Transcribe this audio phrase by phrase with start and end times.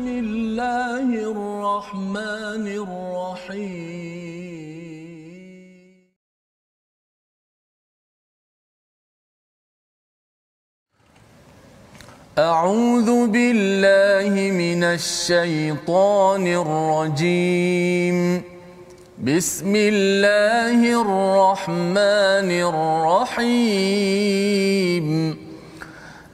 [0.00, 4.00] بسم الله الرحمن الرحيم.
[12.38, 18.42] أعوذ بالله من الشيطان الرجيم.
[19.20, 22.50] بسم الله الرحمن
[23.36, 25.06] الرحيم.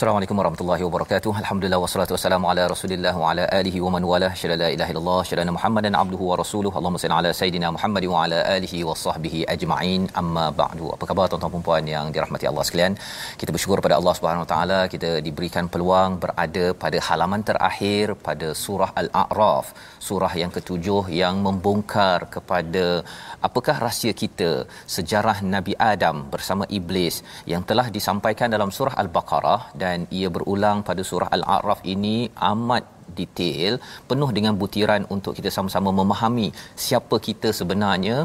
[0.00, 1.32] Assalamualaikum warahmatullahi wabarakatuh.
[1.40, 4.30] Alhamdulillah wassalatu wassalamu ala Rasulillah wa ala alihi wa man walah.
[4.40, 6.74] Syada la ilaha illallah, syada Muhammadan abduhu wa rasuluhu.
[6.78, 10.02] Allahumma salli ala sayidina Muhammad wa ala alihi wa sahbihi ajma'in.
[10.20, 10.86] Amma ba'du.
[10.94, 12.94] Apa khabar tuan-tuan dan puan yang dirahmati Allah sekalian?
[13.42, 18.48] Kita bersyukur pada Allah Subhanahu wa taala kita diberikan peluang berada pada halaman terakhir pada
[18.62, 19.68] surah Al-A'raf,
[20.08, 22.86] surah yang ketujuh yang membongkar kepada
[23.50, 24.50] apakah rahsia kita
[24.96, 27.16] sejarah Nabi Adam bersama iblis
[27.54, 32.16] yang telah disampaikan dalam surah Al-Baqarah dan ia berulang pada surah Al-A'raf ini
[32.52, 32.84] amat
[33.18, 33.72] detail
[34.10, 36.48] penuh dengan butiran untuk kita sama-sama memahami
[36.86, 38.16] siapa kita sebenarnya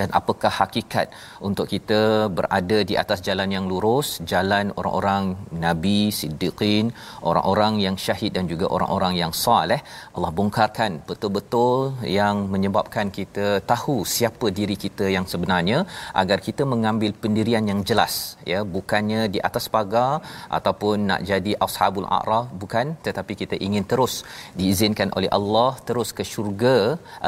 [0.00, 1.06] dan apakah hakikat
[1.48, 2.00] untuk kita
[2.38, 5.24] berada di atas jalan yang lurus jalan orang-orang
[5.64, 6.86] nabi siddiqin
[7.30, 9.80] orang-orang yang syahid dan juga orang-orang yang soleh
[10.16, 11.76] Allah bongkarkan betul-betul
[12.18, 15.78] yang menyebabkan kita tahu siapa diri kita yang sebenarnya
[16.22, 18.14] agar kita mengambil pendirian yang jelas
[18.52, 18.60] ya.
[18.76, 20.12] Bukannya di atas pagar
[20.58, 22.86] ataupun nak jadi ashabul a'raf bukan.
[23.06, 24.14] Tetapi kita ingin terus
[24.58, 26.76] diizinkan oleh Allah terus ke syurga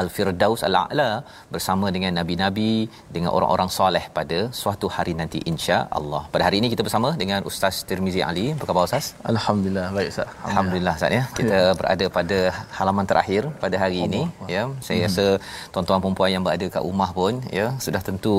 [0.01, 1.11] al-firdaus al-a'la
[1.53, 6.21] bersama dengan nabi-nabi nabi dengan orang-orang soleh pada suatu hari nanti insya-Allah.
[6.33, 8.45] Pada hari ini kita bersama dengan Ustaz Tirmizi Ali.
[8.55, 9.05] Apa khabar Ustaz?
[9.31, 10.29] Alhamdulillah baik Ustaz.
[10.49, 11.23] Alhamdulillah Ustaz ya.
[11.39, 11.73] Kita ya.
[11.79, 12.39] berada pada
[12.77, 14.07] halaman terakhir pada hari Allah.
[14.07, 14.63] ini ya.
[14.87, 15.07] Saya hmm.
[15.07, 15.25] rasa
[15.73, 18.35] tuan-tuan dan puan yang berada kat rumah pun ya sudah tentu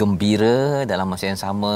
[0.00, 0.58] gembira
[0.92, 1.74] dalam masa yang sama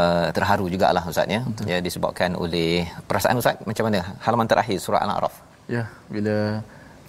[0.00, 1.42] uh, terharu jugalah Ustaz ya.
[1.50, 1.68] Betul.
[1.72, 2.70] Ya disebabkan oleh
[3.10, 5.36] perasaan Ustaz macam mana halaman terakhir surah Al-A'raf.
[5.76, 6.36] Ya, bila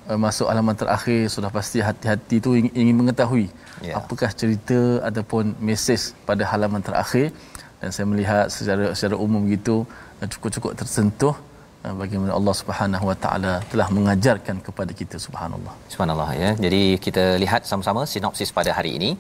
[0.10, 3.48] uh, masuk halaman terakhir sudah pasti hati-hati tu ingin, ingin mengetahui
[3.88, 3.96] yeah.
[4.00, 4.80] apakah cerita
[5.10, 7.28] ataupun mesej pada halaman terakhir
[7.82, 9.76] dan saya melihat secara secara umum gitu
[10.22, 11.36] uh, cukup-cukup tersentuh
[11.86, 15.74] uh, bagaimana Allah Subhanahu Wa Taala telah mengajarkan kepada kita subhanallah.
[15.94, 16.50] Subhanallah ya.
[16.66, 19.12] Jadi kita lihat sama-sama sinopsis pada hari ini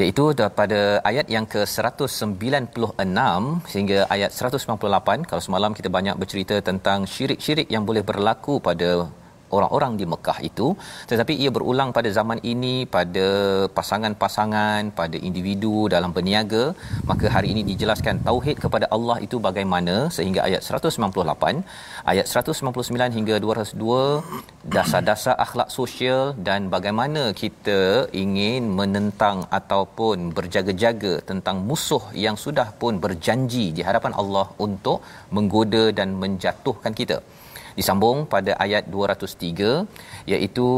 [0.00, 0.24] iaitu
[0.60, 0.80] pada
[1.10, 3.34] ayat yang ke-196
[3.72, 8.90] sehingga ayat 198 kalau semalam kita banyak bercerita tentang syirik-syirik yang boleh berlaku pada
[9.56, 10.68] orang-orang di Mekah itu
[11.10, 13.28] tetapi ia berulang pada zaman ini pada
[13.78, 16.64] pasangan-pasangan pada individu dalam berniaga.
[17.10, 21.62] Maka hari ini dijelaskan tauhid kepada Allah itu bagaimana sehingga ayat 198
[22.12, 27.80] ayat 199 hingga 202 dasar-dasar akhlak sosial dan bagaimana kita
[28.24, 34.98] ingin menentang ataupun berjaga-jaga tentang musuh yang sudah pun berjanji di hadapan Allah untuk
[35.36, 37.18] menggoda dan menjatuhkan kita
[37.80, 39.70] disambung pada ayat 203
[40.32, 40.68] iaitu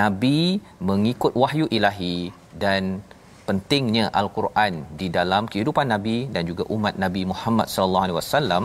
[0.00, 0.38] nabi
[0.90, 2.16] mengikut wahyu ilahi
[2.64, 2.82] dan
[3.48, 8.64] pentingnya al-Quran di dalam kehidupan nabi dan juga umat Nabi Muhammad sallallahu alaihi wasallam.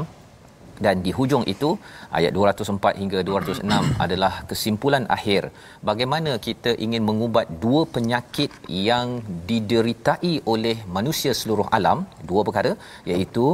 [0.86, 1.70] Dan di hujung itu
[2.18, 3.62] ayat 204 hingga 206
[4.06, 5.42] adalah kesimpulan akhir
[5.90, 8.52] bagaimana kita ingin mengubat dua penyakit
[8.88, 9.08] yang
[9.50, 12.00] dideritai oleh manusia seluruh alam
[12.32, 12.72] dua perkara
[13.12, 13.46] iaitu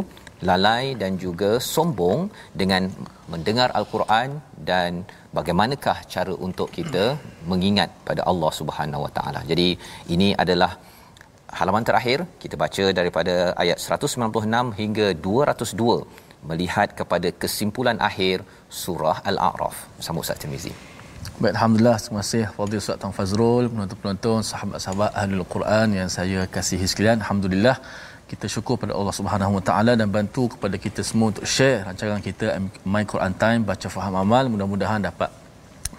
[0.49, 2.19] lalai dan juga sombong
[2.61, 2.83] dengan
[3.33, 4.29] mendengar al-Quran
[4.69, 5.03] dan
[5.37, 7.05] bagaimanakah cara untuk kita
[7.51, 9.41] mengingat pada Allah Subhanahu Wa Taala.
[9.51, 9.67] Jadi
[10.15, 10.71] ini adalah
[11.59, 18.37] halaman terakhir kita baca daripada ayat 196 hingga 202 melihat kepada kesimpulan akhir
[18.81, 19.77] surah Al-A'raf.
[20.05, 20.73] Sama Ustaz Tirmizi.
[21.41, 21.97] Baik, Alhamdulillah.
[22.03, 27.17] Terima kasih Fadil Ustaz Tuan Fazrul, penonton-penonton, sahabat-sahabat Ahlul Quran yang saya kasihi sekalian.
[27.23, 27.75] Alhamdulillah
[28.31, 32.21] kita syukur pada Allah Subhanahu Wa Taala dan bantu kepada kita semua untuk share rancangan
[32.27, 32.45] kita
[32.93, 34.43] My Quran Time baca faham amal.
[34.53, 35.29] Mudah-mudahan dapat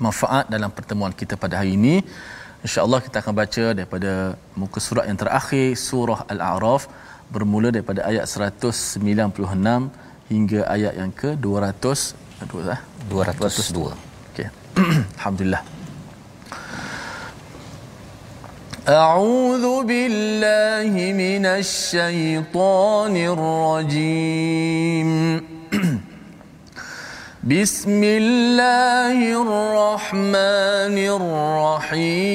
[0.07, 1.95] manfaat dalam pertemuan kita pada hari ini.
[2.67, 4.13] Insyaallah kita akan baca daripada
[4.63, 6.83] muka surat yang terakhir surah al-a'raf
[7.35, 9.91] bermula daripada ayat 196
[10.33, 12.47] hingga ayat yang ke 200
[13.11, 13.93] 202
[14.31, 14.49] okey.
[15.19, 15.80] Alhamdulillah
[18.89, 23.17] أعوذ بالله من الشيطان
[23.77, 25.11] الرجيم.
[27.45, 30.97] بسم الله الرحمن
[31.93, 32.31] الرحيم.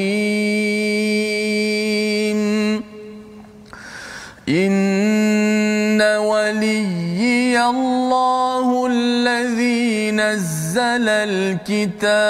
[4.49, 12.25] إن وليي الله الذي نزل الكتاب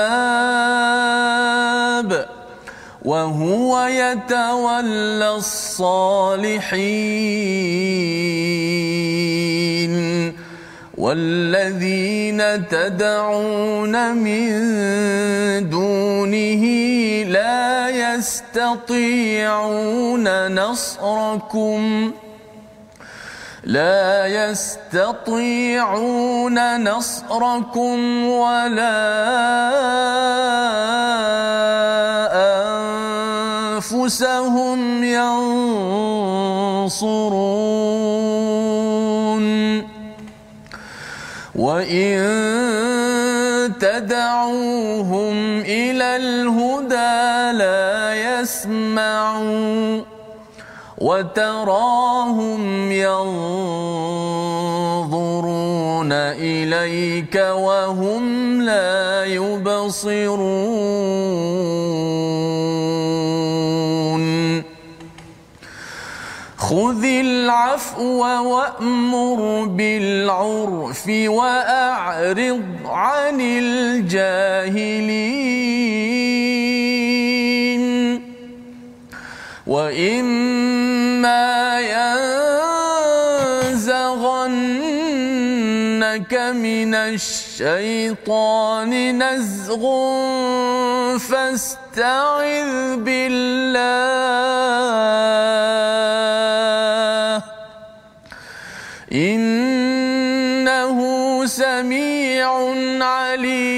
[3.06, 6.66] وهو يتولى الصالحين
[10.98, 14.50] والذين تدعون من
[15.70, 16.64] دونه
[17.30, 19.46] لا يستطيعون
[20.56, 22.12] نصركم
[23.64, 25.78] لا يستطيعون
[26.84, 29.26] نصركم ولا
[33.76, 35.76] أنفسهم ينصرون.
[41.56, 42.20] وإن
[43.80, 50.02] تدعوهم إلى الهدى لا يسمعوا
[50.98, 53.32] وتراهم ينظرون
[56.12, 60.16] إليك وهم لا يبصرون.
[66.76, 74.26] خذ العفو وأمر بالعرف وأعرض عن الجاهلين.
[79.68, 81.46] وإما
[83.66, 83.94] ينزغنك
[86.34, 87.45] من الشيطان
[89.12, 89.84] نزغ
[91.18, 93.86] فاستعذ بالله.
[99.14, 101.00] إنه
[101.46, 102.50] سميع
[103.02, 103.76] عليم.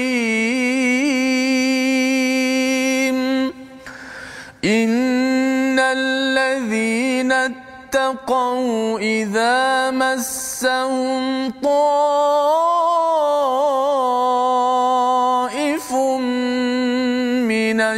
[4.64, 12.77] إن الذين اتقوا إذا مسهم طائف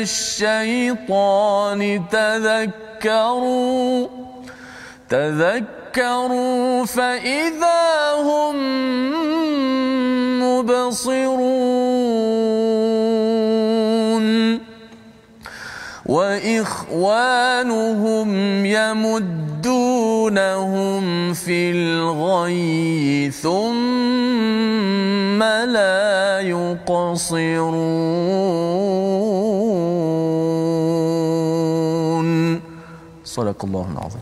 [0.02, 1.80] الشيطان
[2.10, 4.06] تذكروا
[5.08, 8.56] تذكروا فإذا هم
[10.42, 12.00] مبصرون.
[16.10, 18.26] وإخوانهم
[18.66, 19.74] يمدونهم
[21.34, 27.70] في الغي ثم لا يقصرون.
[33.30, 34.18] Sora Color Nova.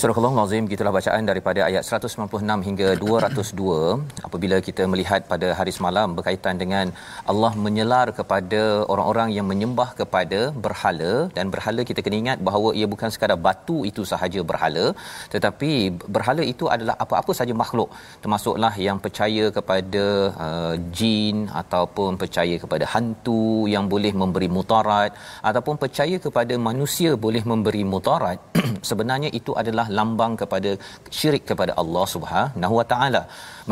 [0.00, 6.14] Surah Al-Azim gitulah bacaan daripada ayat 196 hingga 202 apabila kita melihat pada hari semalam
[6.18, 6.86] berkaitan dengan
[7.30, 8.60] Allah menyelar kepada
[8.92, 13.76] orang-orang yang menyembah kepada berhala dan berhala kita kena ingat bahawa ia bukan sekadar batu
[13.90, 14.86] itu sahaja berhala
[15.34, 15.72] tetapi
[16.16, 17.92] berhala itu adalah apa-apa saja makhluk
[18.24, 20.06] termasuklah yang percaya kepada
[20.46, 25.12] uh, jin ataupun percaya kepada hantu yang boleh memberi mutarat
[25.52, 28.40] ataupun percaya kepada manusia boleh memberi mutarat.
[28.92, 30.70] Sebenarnya itu adalah lambang kepada
[31.18, 33.22] syirik kepada Allah Subhanahu Wa Taala.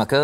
[0.01, 0.19] Maka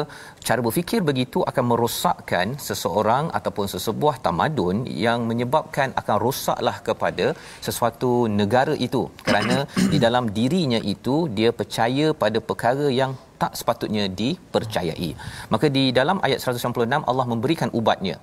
[0.48, 7.28] cara berfikir begitu akan merosakkan seseorang ataupun sesebuah tamadun yang menyebabkan akan rosaklah kepada
[7.68, 9.58] sesuatu negara itu kerana
[9.94, 15.10] di dalam dirinya itu dia percaya pada perkara yang tak sepatutnya dipercayai.
[15.54, 18.18] Maka di dalam ayat 196 Allah memberikan ubatnya.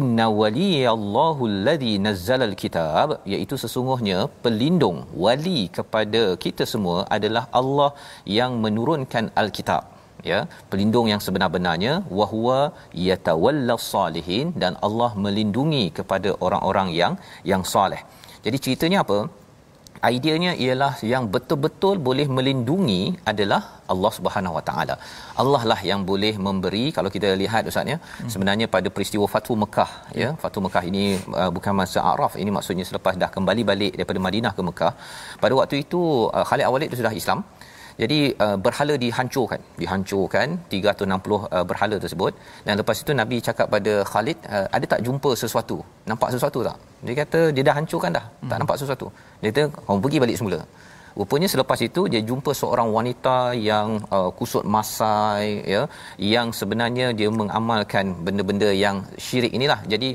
[0.00, 7.90] Inna waliyallahu alladhi nazzalal kitab iaitu sesungguhnya pelindung wali kepada kita semua adalah Allah
[8.38, 9.84] yang menurunkan al-kitab
[10.30, 10.38] ya
[10.70, 12.60] pelindung yang sebenar-benarnya wahwa
[13.08, 17.14] yatawallas salihin dan Allah melindungi kepada orang-orang yang
[17.52, 18.02] yang soleh.
[18.46, 19.18] Jadi ceritanya apa?
[20.16, 23.60] Ideanya ialah yang betul-betul boleh melindungi adalah
[23.92, 24.94] Allah Subhanahu Wa Taala.
[25.42, 27.98] Allah lah yang boleh memberi kalau kita lihat ustaz ya.
[27.98, 28.30] Hmm.
[28.32, 31.04] Sebenarnya pada peristiwa Fathu Mekah ya, ya Fathu Mekah ini
[31.40, 34.92] uh, bukan masa Araf ini maksudnya selepas dah kembali balik daripada Madinah ke Mekah.
[35.44, 36.02] Pada waktu itu
[36.36, 37.40] uh, Khalid Awalid itu sudah Islam
[38.02, 39.60] jadi uh, berhala dihancurkan.
[39.80, 42.32] Dihancurkan 360 uh, berhala tersebut.
[42.66, 45.78] Dan lepas itu nabi cakap pada Khalid uh, ada tak jumpa sesuatu?
[46.10, 46.76] Nampak sesuatu tak?
[47.06, 48.24] Dia kata dia dah hancurkan dah.
[48.28, 48.50] Hmm.
[48.50, 49.08] tak nampak sesuatu.
[49.40, 50.60] Dia kata kau pergi balik semula.
[51.18, 53.36] Rupanya selepas itu dia jumpa seorang wanita
[53.68, 55.82] yang uh, kusut masai ya
[56.34, 59.80] yang sebenarnya dia mengamalkan benda-benda yang syirik inilah.
[59.92, 60.10] Jadi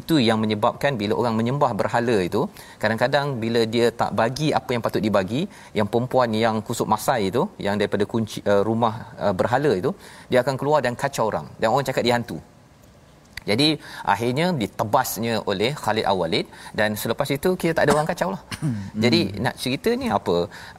[0.00, 2.40] itu yang menyebabkan bila orang menyembah berhala itu
[2.82, 5.42] kadang-kadang bila dia tak bagi apa yang patut dibagi
[5.78, 9.92] yang perempuan yang kusut masai itu yang daripada kunci uh, rumah uh, berhala itu
[10.30, 11.46] dia akan keluar dan kacau orang.
[11.60, 12.38] Dan orang cakap dia hantu
[13.50, 13.68] jadi
[14.12, 16.46] akhirnya ditebasnya oleh Khalid Awalid
[16.78, 18.42] dan selepas itu kita tak ada orang kacau lah.
[18.62, 18.80] Hmm.
[19.04, 20.36] Jadi nak cerita ni apa?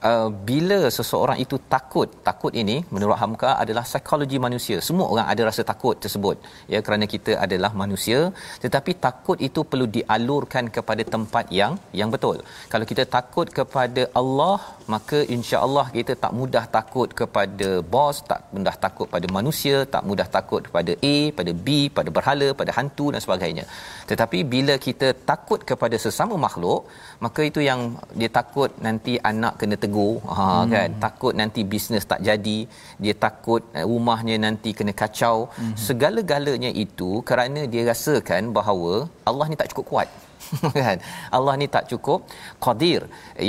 [0.09, 4.77] Uh, bila seseorang itu takut, takut ini menurut Hamka adalah psikologi manusia.
[4.87, 6.37] Semua orang ada rasa takut tersebut.
[6.73, 8.19] Ya kerana kita adalah manusia
[8.65, 12.37] tetapi takut itu perlu dialurkan kepada tempat yang yang betul.
[12.73, 14.57] Kalau kita takut kepada Allah,
[14.93, 20.27] maka insya-Allah kita tak mudah takut kepada bos, tak mudah takut pada manusia, tak mudah
[20.37, 23.65] takut kepada A, pada B, pada berhala, pada hantu dan sebagainya.
[24.09, 26.81] Tetapi bila kita takut kepada sesama makhluk,
[27.25, 27.81] maka itu yang
[28.19, 30.71] dia takut nanti anak kena tegur, ha hmm.
[30.73, 30.89] kan?
[31.05, 32.59] Takut nanti bisnes tak jadi,
[33.03, 35.37] dia takut eh, rumahnya nanti kena kacau.
[35.59, 35.75] Hmm.
[35.87, 38.93] Segala-galanya itu kerana dia rasakan bahawa
[39.29, 40.09] Allah ni tak cukup kuat.
[40.85, 40.97] kan?
[41.37, 42.19] Allah ni tak cukup.
[42.65, 43.01] Qadir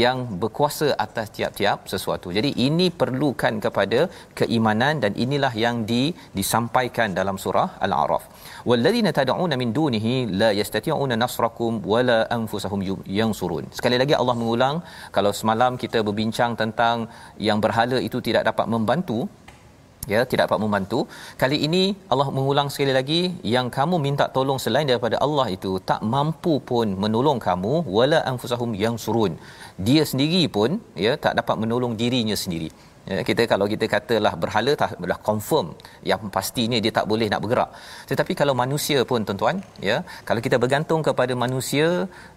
[0.04, 2.28] yang berkuasa atas tiap-tiap sesuatu.
[2.38, 4.00] Jadi ini perlukan kepada
[4.40, 6.02] keimanan dan inilah yang di,
[6.38, 8.24] disampaikan dalam surah al-a'raf.
[8.70, 12.80] Walladzina tad'una min dunihi la yastati'una nasrakum wala anfusahum
[13.18, 13.66] yansurun.
[13.78, 14.78] Sekali lagi Allah mengulang
[15.16, 17.06] kalau semalam kita berbincang tentang
[17.48, 19.20] yang berhala itu tidak dapat membantu
[20.12, 21.00] ya tidak dapat membantu.
[21.42, 23.20] Kali ini Allah mengulang sekali lagi
[23.54, 28.72] yang kamu minta tolong selain daripada Allah itu tak mampu pun menolong kamu wala anfusahum
[28.84, 29.34] yang surun
[29.88, 30.70] dia sendiri pun
[31.04, 32.68] ya tak dapat menolong dirinya sendiri
[33.10, 35.66] ya, kita kalau kita katalah berhala tak dah confirm
[36.10, 37.70] yang pastinya dia tak boleh nak bergerak.
[38.10, 39.56] Tetapi kalau manusia pun tuan-tuan
[39.88, 39.96] ya
[40.28, 41.86] kalau kita bergantung kepada manusia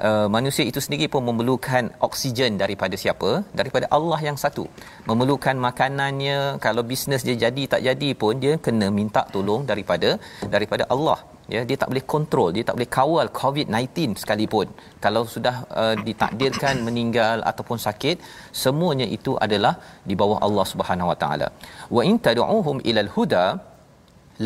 [0.08, 3.32] uh, manusia itu sendiri pun memerlukan oksigen daripada siapa?
[3.62, 4.66] Daripada Allah yang satu.
[5.10, 10.12] Memerlukan makanannya kalau bisnes dia jadi tak jadi pun dia kena minta tolong daripada
[10.56, 11.20] daripada Allah
[11.56, 14.68] ya dia tak boleh kontrol dia tak boleh kawal covid-19 sekalipun.
[15.06, 18.18] Kalau sudah uh, ditakdirkan meninggal ataupun sakit
[18.64, 19.74] semuanya itu adalah
[20.10, 21.50] di bawah Allah Subhanahu Wa Taala.
[21.98, 23.46] Wa in tad'uhum ilal huda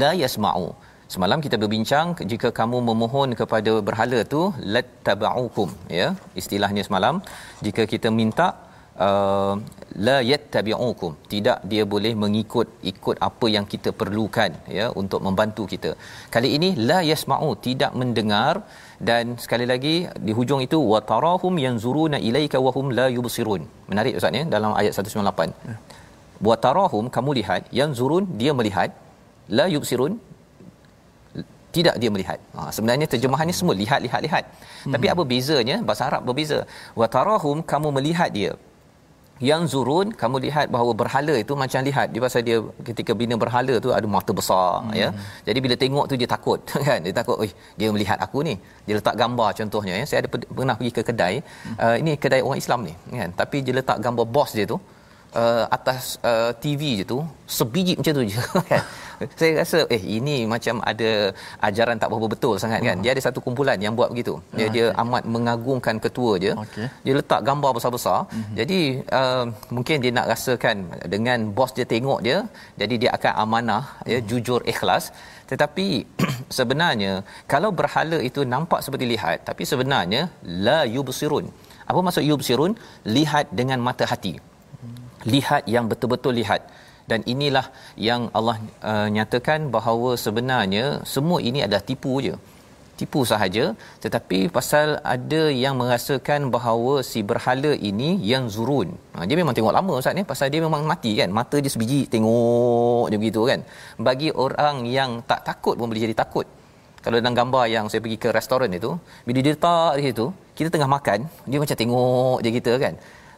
[0.02, 0.68] la yasma'u.
[1.14, 4.42] Semalam kita berbincang jika kamu memohon kepada berhala tu
[4.76, 5.70] lattaba'ukum
[6.00, 6.08] ya
[6.42, 7.16] istilahnya semalam
[7.66, 8.48] jika kita minta
[9.04, 9.54] uh,
[10.08, 15.92] la yattabi'ukum tidak dia boleh mengikut ikut apa yang kita perlukan ya untuk membantu kita
[16.36, 18.54] kali ini la yasma'u tidak mendengar
[19.10, 19.96] dan sekali lagi
[20.28, 24.72] di hujung itu wa tarahum yanzuruna ilaika wa hum la yubsirun menarik ustaz ya dalam
[24.82, 25.76] ayat 198 ya.
[26.48, 28.92] wa tarahum kamu lihat yanzurun dia melihat
[29.60, 30.16] la yubsirun
[31.76, 32.40] tidak dia melihat.
[32.56, 34.44] Ha, sebenarnya terjemahannya semua lihat lihat lihat.
[34.88, 34.94] Hmm.
[34.96, 35.78] Tapi apa bezanya?
[35.88, 36.60] Bahasa Arab berbeza.
[37.00, 38.52] Wa tarahum kamu melihat dia
[39.50, 42.08] yang zurun kamu lihat bahawa berhala itu macam lihat.
[42.14, 44.96] Dia pasal dia ketika bina berhala tu ada mata besar hmm.
[45.02, 45.08] ya.
[45.48, 47.00] Jadi bila tengok tu dia takut kan?
[47.04, 47.50] Dia takut oi
[47.80, 48.56] dia melihat aku ni.
[48.88, 50.06] Dia letak gambar contohnya ya.
[50.10, 51.76] Saya ada pernah pergi ke kedai hmm.
[51.84, 53.32] uh, ini kedai orang Islam ni kan?
[53.42, 54.80] Tapi dia letak gambar bos dia tu
[55.44, 57.20] uh, atas uh, TV je tu
[57.58, 58.40] sebiji macam tu je
[58.72, 58.84] kan
[59.40, 61.12] saya rasa eh ini macam ada
[61.68, 62.96] ajaran tak berapa betul sangat kan.
[62.98, 63.04] Hmm.
[63.04, 64.34] Dia ada satu kumpulan yang buat begitu.
[64.58, 64.74] Dia okay.
[64.76, 66.52] dia amat mengagungkan ketua je.
[66.66, 66.88] Okay.
[67.06, 68.20] Dia letak gambar besar-besar.
[68.34, 68.56] Hmm.
[68.60, 68.82] Jadi
[69.20, 70.76] uh, mungkin dia nak rasakan
[71.14, 72.38] dengan bos dia tengok dia,
[72.82, 74.26] jadi dia akan amanah ya, hmm.
[74.26, 75.06] ya jujur ikhlas.
[75.52, 75.88] Tetapi
[76.58, 77.14] sebenarnya
[77.54, 80.22] kalau berhala itu nampak seperti lihat tapi sebenarnya
[80.68, 81.48] la yubsirun.
[81.90, 82.74] Apa maksud yubsirun?
[83.18, 84.55] Lihat dengan mata hati.
[85.34, 86.62] Lihat yang betul-betul lihat.
[87.10, 87.66] Dan inilah
[88.08, 88.58] yang Allah
[88.92, 92.36] uh, nyatakan bahawa sebenarnya semua ini adalah tipu je.
[93.00, 93.64] Tipu sahaja
[94.04, 98.90] tetapi pasal ada yang merasakan bahawa si berhala ini yang zurun.
[99.14, 100.24] Ha, dia memang tengok lama ustaz ni.
[100.32, 101.30] Pasal dia memang mati kan?
[101.40, 103.60] Mata dia sebiji tengok je begitu kan?
[104.08, 106.48] Bagi orang yang tak takut pun boleh jadi takut.
[107.06, 108.92] Kalau dalam gambar yang saya pergi ke restoran itu
[109.28, 110.26] bila dia letak di situ
[110.58, 112.94] kita tengah makan dia macam tengok je kita kan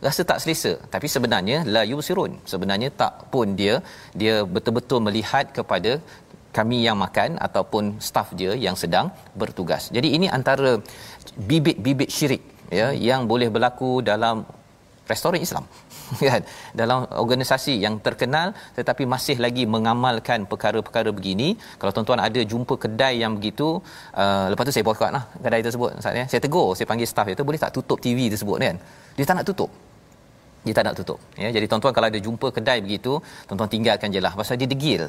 [0.06, 0.74] rasa tak selesa.
[0.94, 3.76] Tapi sebenarnya la yusirun sebenarnya tak pun dia
[4.22, 5.94] dia betul-betul melihat kepada
[6.58, 9.08] kami yang makan ataupun staf dia yang sedang
[9.42, 9.84] bertugas.
[9.96, 10.72] Jadi ini antara
[11.50, 12.44] bibit-bibit syirik
[12.80, 14.38] ya yang boleh berlaku dalam
[15.12, 15.64] restoran Islam
[16.30, 16.42] kan?
[16.80, 21.50] Dalam organisasi yang terkenal tetapi masih lagi mengamalkan perkara-perkara begini.
[21.80, 23.68] Kalau tuan-tuan ada jumpa kedai yang begitu
[24.24, 27.46] uh, lepas tu saya boycott lah kedai tersebut saatnya saya tegur saya panggil staff itu
[27.50, 28.80] boleh tak tutup TV tersebut kan?
[29.18, 29.72] Dia tak nak tutup
[30.68, 31.20] dia tak nak tutup.
[31.44, 35.04] Ya jadi tuan-tuan kalau ada jumpa kedai begitu tuan-tuan tinggalkan jelah pasal dia degil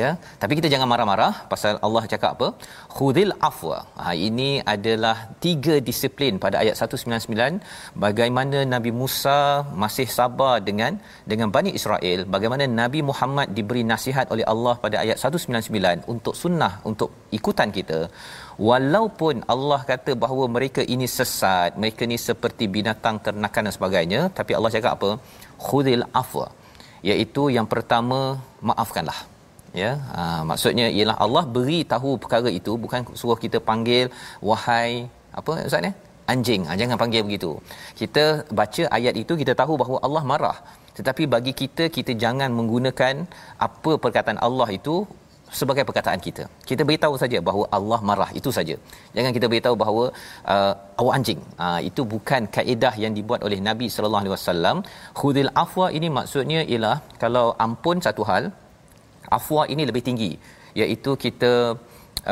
[0.00, 0.10] ya?
[0.42, 2.48] Tapi kita jangan marah-marah pasal Allah cakap apa?
[2.96, 3.78] Khudil afwa.
[4.00, 7.60] Ha ini adalah tiga disiplin pada ayat 199
[8.04, 9.38] bagaimana Nabi Musa
[9.84, 10.92] masih sabar dengan
[11.32, 12.20] dengan Bani Israel?
[12.34, 18.00] Bagaimana Nabi Muhammad diberi nasihat oleh Allah pada ayat 199 untuk sunnah untuk ikutan kita?
[18.68, 24.52] Walaupun Allah kata bahawa mereka ini sesat mereka ni seperti binatang ternakan dan sebagainya tapi
[24.58, 25.10] Allah cakap apa?
[25.66, 26.46] Khudil afwa.
[27.10, 28.18] Iaitu yang pertama
[28.68, 29.33] maafkanlah
[29.82, 34.06] ya ha, maksudnya ialah Allah beri tahu perkara itu bukan suruh kita panggil
[34.50, 34.90] wahai
[35.40, 35.92] apa ustaz ni
[36.32, 37.50] anjing ha, jangan panggil begitu
[38.00, 38.24] kita
[38.60, 40.56] baca ayat itu kita tahu bahawa Allah marah
[40.98, 43.14] tetapi bagi kita kita jangan menggunakan
[43.66, 44.96] apa perkataan Allah itu
[45.60, 46.44] sebagai perkataan kita.
[46.68, 48.76] Kita beritahu saja bahawa Allah marah itu saja.
[49.16, 50.04] Jangan kita beritahu bahawa
[50.54, 51.40] uh, awak anjing.
[51.64, 54.76] Uh, itu bukan kaedah yang dibuat oleh Nabi sallallahu alaihi wasallam.
[55.20, 58.46] Khudil afwa ini maksudnya ialah kalau ampun satu hal,
[59.38, 60.32] afwa ini lebih tinggi
[60.82, 61.52] iaitu kita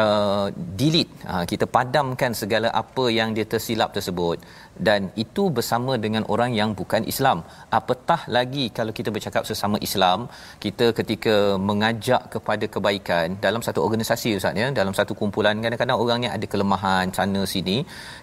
[0.02, 0.46] uh,
[0.80, 4.38] delete uh, kita padamkan segala apa yang dia tersilap tersebut.
[4.88, 7.38] Dan itu bersama dengan orang yang bukan Islam.
[7.78, 10.28] Apatah lagi kalau kita bercakap sesama Islam
[10.64, 11.36] kita ketika
[11.68, 17.06] mengajak kepada kebaikan dalam satu organisasi ustaz ya dalam satu kumpulan kadang-kadang orangnya ada kelemahan
[17.18, 17.76] sana sini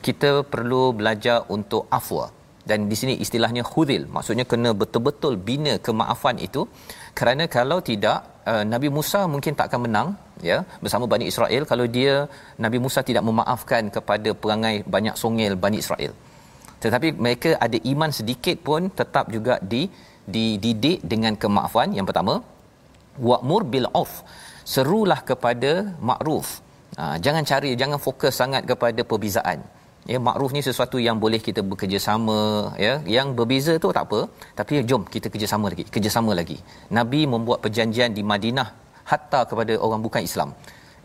[0.07, 2.25] kita perlu belajar untuk afwa
[2.69, 6.63] dan di sini istilahnya khudil maksudnya kena betul-betul bina kemaafan itu.
[7.19, 8.19] Kerana kalau tidak
[8.51, 10.09] uh, Nabi Musa mungkin tak akan menang
[10.49, 10.57] ya.
[10.83, 12.13] Bersama Bani Israel kalau dia
[12.65, 16.13] Nabi Musa tidak memaafkan kepada perangai banyak songel Bani Israel.
[16.83, 19.83] Tetapi mereka ada iman sedikit pun tetap juga di
[20.35, 21.91] dididik dengan kemaafan.
[21.97, 22.33] Yang pertama
[23.29, 24.13] wa'mur bil auf
[24.73, 25.71] serulah kepada
[26.09, 26.47] makruf
[26.99, 29.59] ha, jangan cari jangan fokus sangat kepada perbezaan
[30.13, 32.39] ya makruf ni sesuatu yang boleh kita bekerjasama
[32.85, 32.93] ya.
[33.15, 34.19] Yang berbeza tu tak apa
[34.59, 36.57] tapi jom kita kerjasama lagi kerjasama lagi.
[36.99, 38.69] Nabi membuat perjanjian di Madinah
[39.11, 40.51] hatta kepada orang bukan Islam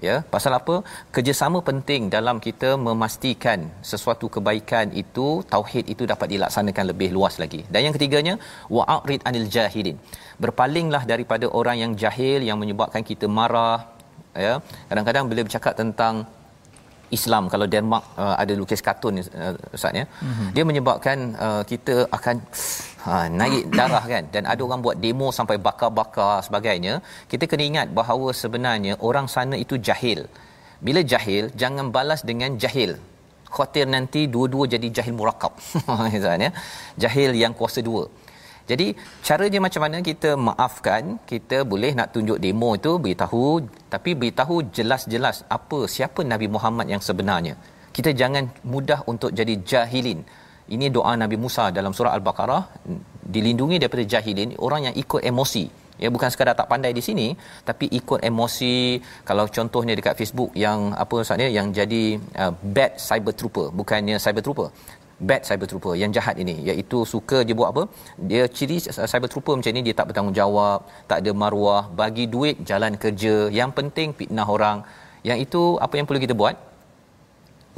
[0.06, 0.16] ya.
[0.34, 0.74] Pasal apa?
[1.16, 3.58] Kerjasama penting dalam kita memastikan
[3.90, 7.60] sesuatu kebaikan itu tauhid itu dapat dilaksanakan lebih luas lagi.
[7.72, 8.34] Dan yang ketiganya
[8.76, 9.98] wa'rid anil jahilin.
[10.44, 13.80] Berpalinglah daripada orang yang jahil yang menyebabkan kita marah
[14.46, 14.54] ya.
[14.90, 16.14] Kadang-kadang bila bercakap tentang
[17.16, 20.04] Islam kalau Denmark uh, ada lukis kartun uh, ustaz ya.
[20.06, 20.48] Mm-hmm.
[20.54, 22.36] dia menyebabkan uh, kita akan
[23.04, 24.24] ha, naik darah kan.
[24.34, 26.94] Dan ada orang buat demo sampai bakar-bakar sebagainya.
[27.30, 30.22] Kita kena ingat bahawa sebenarnya orang sana itu jahil.
[30.86, 32.92] Bila jahil jangan balas dengan jahil.
[33.54, 35.52] Khawatir nanti dua-dua jadi jahil murakab
[36.18, 36.50] ustaz ya.
[37.04, 38.04] Jahil yang kuasa dua
[38.70, 38.86] jadi
[39.26, 43.60] caranya macam mana kita maafkan, kita boleh nak tunjuk demo itu beritahu
[43.94, 47.54] tapi beritahu jelas-jelas apa siapa Nabi Muhammad yang sebenarnya.
[47.96, 50.24] Kita jangan mudah untuk jadi jahilin.
[50.74, 52.62] Ini doa Nabi Musa dalam surah Al-Baqarah
[53.34, 55.64] dilindungi daripada jahilin orang yang ikut emosi.
[55.94, 57.26] Ya bukan sekadar tak pandai di sini
[57.68, 58.98] tapi ikut emosi
[59.28, 64.42] kalau contohnya dekat Facebook yang apa maksudnya yang jadi uh, bad cyber trooper bukannya cyber
[64.42, 64.68] trooper
[65.28, 65.94] bad cyber trooper.
[66.02, 67.82] Yang jahat ini iaitu suka dia buat apa?
[68.30, 68.78] Dia ciri
[69.12, 73.34] cyber trooper macam ni dia tak bertanggungjawab tak ada maruah bagi duit jalan kerja.
[73.60, 74.80] Yang penting fitnah orang.
[75.28, 76.56] Yang itu apa yang perlu kita buat?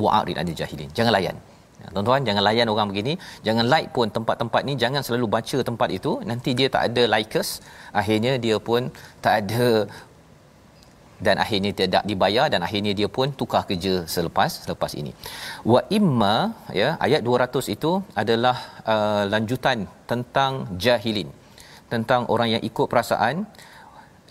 [0.04, 1.36] Wa'arid anil jahilin jangan layan.
[1.76, 3.12] Ya, tuan-tuan jangan layan orang begini.
[3.46, 4.74] Jangan like pun tempat-tempat ni.
[4.82, 6.12] Jangan selalu baca tempat itu.
[6.30, 7.50] Nanti dia tak ada likers.
[8.00, 8.88] Akhirnya dia pun
[9.24, 9.84] tak ada
[11.26, 15.12] dan akhirnya tidak dibayar dan akhirnya dia pun tukar kerja selepas selepas ini.
[15.72, 16.34] Wa imma
[16.80, 18.56] ya ayat 200 itu adalah
[18.94, 20.52] uh, lanjutan tentang
[20.84, 21.30] jahilin.
[21.92, 23.46] Tentang orang yang ikut perasaan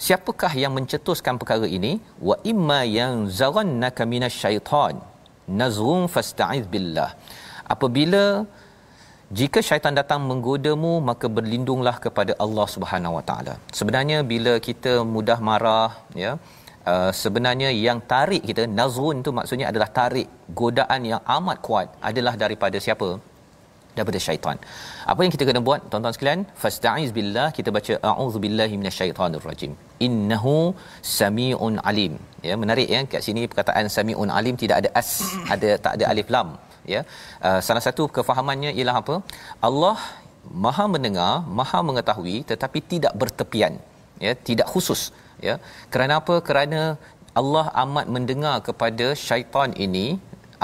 [0.05, 1.93] siapakah yang mencetuskan perkara ini?
[2.29, 5.01] Wa imma yang zarannaka minasyaitan
[5.61, 7.09] nazghun fasta'iz billah.
[7.73, 8.45] Apabila
[9.39, 13.53] jika syaitan datang menggodamu maka berlindunglah kepada Allah Subhanahu Wa Taala.
[13.79, 15.91] Sebenarnya bila kita mudah marah
[16.23, 16.37] ya
[16.93, 20.27] uh, sebenarnya yang tarik kita nazun tu maksudnya adalah tarik
[20.61, 23.09] godaan yang amat kuat adalah daripada siapa
[23.97, 24.57] daripada syaitan.
[25.11, 26.41] Apa yang kita kena buat tuan-tuan sekalian?
[26.61, 29.71] Fasta'iz billah kita baca a'udzubillahi minasyaitonir rajim.
[30.07, 30.55] Innahu
[31.19, 32.13] samiun alim.
[32.49, 35.11] Ya menarik ya kat sini perkataan samiun alim tidak ada as,
[35.55, 36.49] ada tak ada alif lam
[36.93, 37.01] ya.
[37.47, 39.17] Uh, salah satu kefahamannya ialah apa?
[39.69, 39.97] Allah
[40.63, 43.75] Maha mendengar, Maha mengetahui tetapi tidak bertepian.
[44.25, 44.99] Ya, tidak khusus
[45.47, 45.55] ya.
[45.93, 46.35] Kerana apa?
[46.47, 46.81] Kerana
[47.41, 50.07] Allah amat mendengar kepada syaitan ini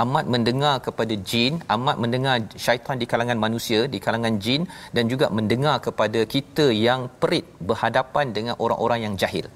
[0.03, 4.61] amat mendengar kepada jin amat mendengar syaitan di kalangan manusia di kalangan jin
[4.95, 9.47] dan juga mendengar kepada kita yang perit berhadapan dengan orang-orang yang jahil.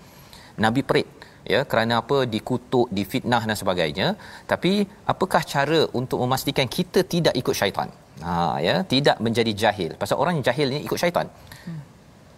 [0.65, 1.07] Nabi perit
[1.53, 1.61] ya.
[1.71, 2.17] Kerana apa?
[2.35, 4.07] Dikutuk difitnah dan sebagainya.
[4.51, 4.73] Tapi
[5.13, 7.89] apakah cara untuk memastikan kita tidak ikut syaitan?
[8.25, 8.35] Ha
[8.67, 8.75] ya.
[8.93, 9.91] Tidak menjadi jahil.
[10.03, 11.27] Pasal orang yang jahil ni ikut syaitan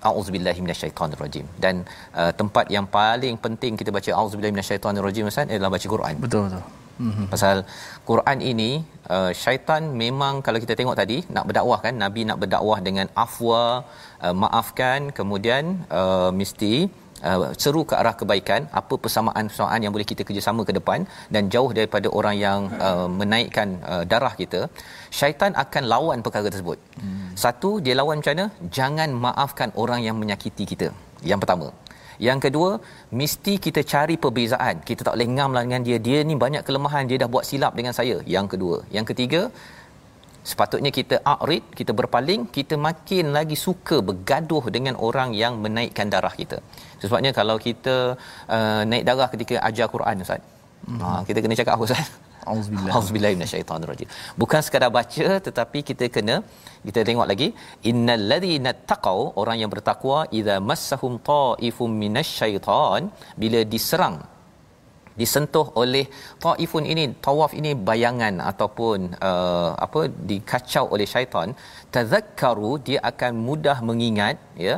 [0.10, 1.46] auzubillahi minasyaitonirrajim.
[1.66, 1.86] Dan
[2.22, 6.16] uh, tempat yang paling penting kita baca auzubillahi minasyaitonirrajim ustaz adalah baca Quran.
[6.26, 6.66] Betul betul.
[6.98, 7.26] Mm-hmm.
[7.30, 7.58] Pasal
[8.10, 8.82] Quran ini
[9.16, 13.86] uh, syaitan memang kalau kita tengok tadi nak berdakwah kan Nabi nak berdakwah dengan afwa
[14.26, 16.90] uh, maafkan kemudian uh, mesti
[17.30, 21.72] uh, seru ke arah kebaikan apa persamaan-persamaan yang boleh kita kerjasama ke depan dan jauh
[21.80, 24.62] daripada orang yang uh, menaikkan uh, darah kita
[25.20, 27.28] syaitan akan lawan perkara tersebut hmm.
[27.44, 28.48] satu dia lawan macam mana
[28.80, 30.90] jangan maafkan orang yang menyakiti kita
[31.32, 31.70] yang pertama
[32.26, 32.70] yang kedua,
[33.20, 34.82] mesti kita cari perbezaan.
[34.90, 35.98] Kita tak boleh ngam lah dengan dia.
[36.08, 38.18] Dia ni banyak kelemahan, dia dah buat silap dengan saya.
[38.36, 38.78] Yang kedua.
[38.96, 39.42] Yang ketiga,
[40.52, 46.34] sepatutnya kita a'rid, kita berpaling, kita makin lagi suka bergaduh dengan orang yang menaikkan darah
[46.42, 46.60] kita.
[47.04, 47.96] Sebabnya kalau kita
[48.56, 50.42] uh, naik darah ketika ajar Quran Ustaz.
[50.88, 51.00] Hmm.
[51.04, 52.08] Ha, kita kena cakap apa Ustaz?
[52.52, 52.94] Auzubillah.
[52.98, 54.08] Auzubillahi minasyaitonirrajim.
[54.42, 56.36] Bukan sekadar baca tetapi kita kena
[56.88, 57.48] kita tengok lagi
[57.90, 63.12] innal ladzina taqau orang yang bertakwa idza massahum taifum minasyaiton
[63.44, 64.18] bila diserang
[65.22, 66.06] disentuh oleh
[66.46, 68.98] taifun ini tawaf ini bayangan ataupun
[69.30, 70.02] uh, apa
[70.32, 71.52] dikacau oleh syaitan
[71.96, 74.78] tazakkaru dia akan mudah mengingat ya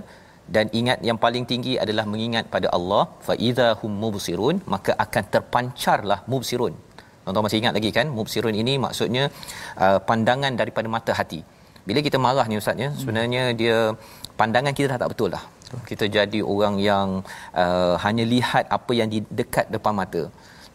[0.56, 5.24] dan ingat yang paling tinggi adalah mengingat pada Allah fa idza hum mubsirun maka akan
[5.34, 6.76] terpancarlah mubsirun
[7.30, 9.24] Tuan-tuan masih ingat lagi kan mubsirun ini maksudnya
[9.86, 11.40] uh, pandangan daripada mata hati.
[11.88, 13.78] Bila kita marah ni ustaz ya, sebenarnya dia
[14.40, 15.44] pandangan kita dah tak betul lah.
[15.90, 17.08] Kita jadi orang yang
[17.64, 20.24] uh, hanya lihat apa yang di dekat depan mata.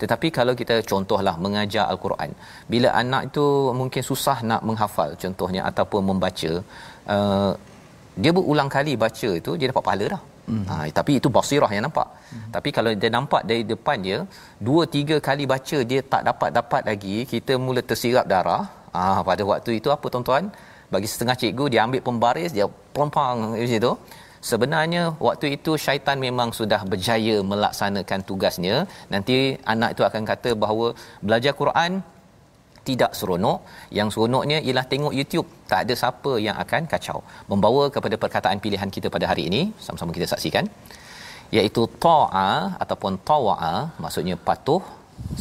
[0.01, 2.31] Tetapi kalau kita contohlah mengajar al-Quran,
[2.73, 3.45] bila anak itu
[3.81, 6.53] mungkin susah nak menghafal contohnya ataupun membaca,
[7.15, 7.53] uh,
[8.23, 10.23] dia berulang kali baca itu dia dapat pahala dah.
[10.51, 10.65] Hmm.
[10.69, 12.09] Ha, tapi itu basirah yang nampak.
[12.33, 12.51] Hmm.
[12.55, 14.19] Tapi kalau dia nampak dari depan dia,
[14.67, 18.63] dua tiga kali baca dia tak dapat-dapat lagi, kita mula tersirap darah.
[18.93, 20.45] Ah ha, pada waktu itu apa tuan-tuan?
[20.93, 23.93] Bagi setengah cikgu dia ambil pembaris, dia pompang di situ.
[24.51, 28.77] Sebenarnya waktu itu syaitan memang sudah berjaya melaksanakan tugasnya.
[29.13, 29.37] Nanti
[29.73, 30.87] anak itu akan kata bahawa
[31.27, 31.93] belajar Quran
[32.89, 33.59] tidak seronok.
[33.99, 35.49] Yang seronoknya ialah tengok YouTube.
[35.71, 37.19] Tak ada siapa yang akan kacau.
[37.53, 40.67] Membawa kepada perkataan pilihan kita pada hari ini sama-sama kita saksikan
[41.57, 42.51] iaitu ta'a
[42.83, 44.83] ataupun tawa'a maksudnya patuh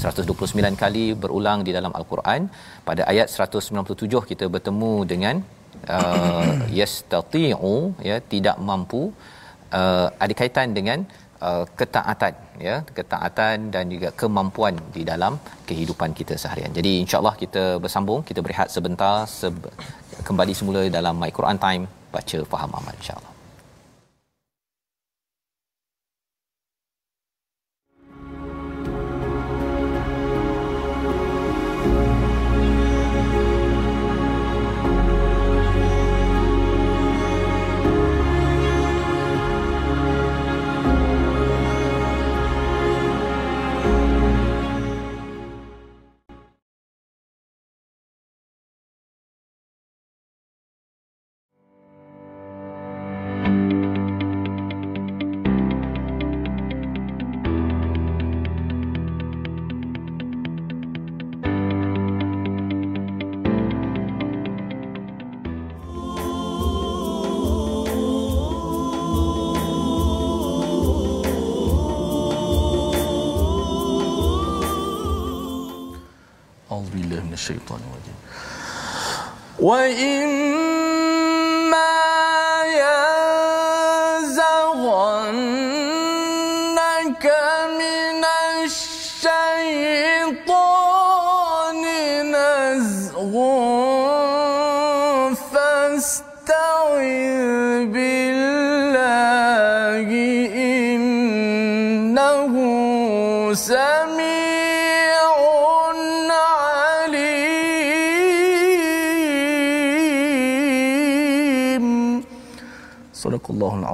[0.04, 2.42] 129 kali berulang di dalam al-Quran.
[2.88, 5.36] Pada ayat 197 kita bertemu dengan
[5.98, 6.48] uh,
[6.80, 7.76] yastati'u
[8.10, 9.02] ya tidak mampu
[9.80, 11.00] uh, ada kaitan dengan
[11.48, 12.34] uh, ketaatan
[12.68, 15.36] ya ketaatan dan juga kemampuan di dalam
[15.70, 16.72] kehidupan kita seharian.
[16.80, 19.76] Jadi insya-Allah kita bersambung, kita berehat sebentar sebe-
[20.28, 23.33] kembali semula dalam My Quran Time baca faham amal insya-Allah.
[77.43, 78.19] الشيطان الرجيم
[79.59, 80.52] وإما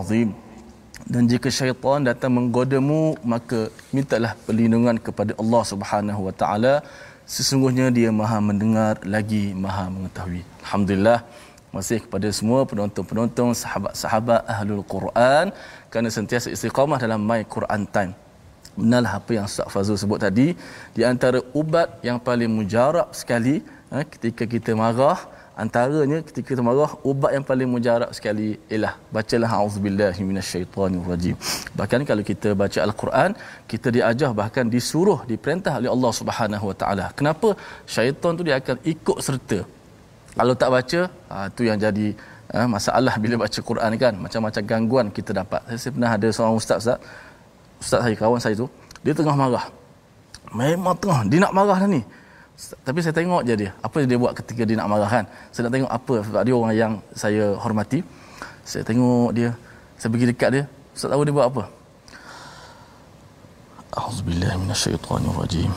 [0.10, 0.30] azim.
[1.14, 3.02] Dan jika syaitan datang menggodamu
[3.34, 3.60] maka
[3.96, 6.74] mintalah perlindungan kepada Allah Subhanahu wa taala.
[7.36, 10.42] Sesungguhnya dia maha mendengar lagi maha mengetahui.
[10.66, 11.20] Alhamdulillah.
[11.76, 15.54] Masih kepada semua penonton-penonton sahabat-sahabat ahlul Quran
[15.94, 18.14] kerana sentiasa istiqamah dalam my Quran time.
[18.74, 20.48] Benarlah apa yang Ustaz Fazul sebut tadi.
[20.98, 23.56] Di antara ubat yang paling mujarab sekali
[23.94, 25.20] eh, ketika kita marah
[25.64, 31.36] antaranya ketika kita marah ubat yang paling mujarab sekali ialah bacalah auzubillahi minasyaitonirrajim
[31.80, 33.32] bahkan kalau kita baca al-Quran
[33.72, 37.06] kita diajar bahkan disuruh diperintah oleh Allah Subhanahu wa taala.
[37.20, 37.50] Kenapa?
[37.96, 39.60] Syaitan tu dia akan ikut serta.
[40.40, 42.08] Kalau tak baca ha, tu yang jadi
[42.54, 44.14] ha, masalah bila baca Quran kan.
[44.26, 45.62] Macam-macam gangguan kita dapat.
[45.82, 47.00] Saya pernah ada seorang ustaz ustaz.
[47.84, 48.68] Ustaz saya kawan saya tu
[49.04, 49.66] dia tengah marah.
[50.60, 51.20] Memang tengah.
[51.32, 52.02] Dia nak marah dah ni
[52.60, 53.72] tapi saya tengok je dia.
[53.80, 55.26] Apa dia buat ketika dia nak marah kan?
[55.56, 58.04] Saya nak tengok apa sebab dia orang yang saya hormati.
[58.68, 59.56] Saya tengok dia
[59.96, 60.64] saya pergi dekat dia.
[60.92, 61.64] Ustaz tahu dia buat apa?
[63.96, 65.72] Auzubillahi minasyaitonirrajim.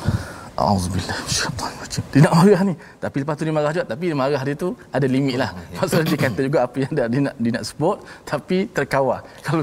[0.71, 2.05] Auzubillah syaitanirrajim.
[2.13, 2.75] Dia nak marah ni.
[3.05, 3.85] Tapi lepas tu dia marah juga.
[3.93, 5.51] Tapi dia marah dia tu ada limit lah.
[5.77, 7.97] Maksudnya dia kata juga apa yang dia, dia nak, dia nak support.
[8.31, 9.21] Tapi terkawal.
[9.47, 9.63] Kalau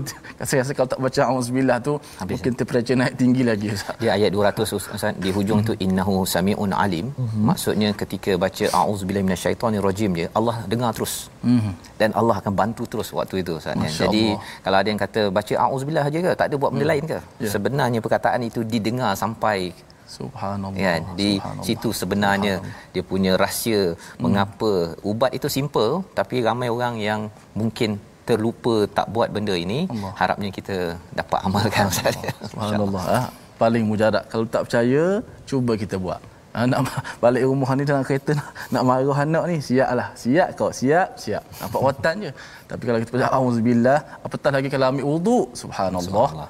[0.49, 1.93] saya rasa kalau tak baca Auzubillah tu.
[2.21, 3.69] Habis mungkin temperature naik tinggi lagi.
[4.01, 5.03] Dia ayat 200 Ustaz.
[5.23, 5.67] Di hujung hmm.
[5.69, 5.73] tu.
[5.85, 7.11] Innahu sami'un alim.
[7.15, 7.43] Hmm.
[7.49, 10.27] Maksudnya ketika baca Auzubillah minasyaitanirrajim dia.
[10.37, 11.27] Allah dengar terus.
[11.43, 11.73] Hmm.
[11.99, 13.75] Dan Allah akan bantu terus waktu itu Ustaz.
[14.01, 14.35] Jadi
[14.65, 16.31] kalau ada yang kata baca Auzubillah aja ke?
[16.39, 16.93] Tak ada buat benda hmm.
[16.93, 17.19] lain ke?
[17.43, 17.51] Yeah.
[17.53, 19.71] Sebenarnya perkataan itu didengar sampai
[20.17, 20.79] Subhanallah.
[20.85, 21.65] Ya, di Subhanallah.
[21.67, 22.53] situ sebenarnya
[22.93, 24.21] dia punya rahsia hmm.
[24.23, 24.71] mengapa
[25.11, 27.21] ubat itu simple tapi ramai orang yang
[27.59, 30.11] mungkin terlupa tak buat benda ini Allah.
[30.21, 30.77] harapnya kita
[31.19, 32.17] dapat amalkan Ustaz.
[32.51, 33.03] Subhanallah.
[33.13, 33.21] Ha?
[33.61, 34.23] Paling mujarab.
[34.31, 35.03] Kalau tak percaya,
[35.49, 36.21] cuba kita buat.
[36.53, 36.81] Ha, nak
[37.23, 41.45] balik rumah ni dalam kereta nak, nak marah anak ni siaplah siap kau siap siap
[41.61, 42.31] nampak watan je
[42.65, 46.49] tapi kalau kita baca auzubillah apatah lagi kalau ambil wuduk subhanallah, subhanallah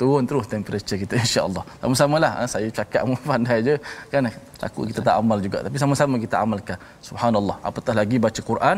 [0.00, 1.64] turun terus temperature kita insyaallah.
[1.82, 3.74] Sama-samalah ha, saya cakap pun pandai je.
[4.12, 4.28] Kan
[4.62, 5.58] takut kita tak amal juga.
[5.66, 6.78] Tapi sama-sama kita amalkan.
[7.08, 7.56] Subhanallah.
[7.68, 8.76] Apatah lagi baca Quran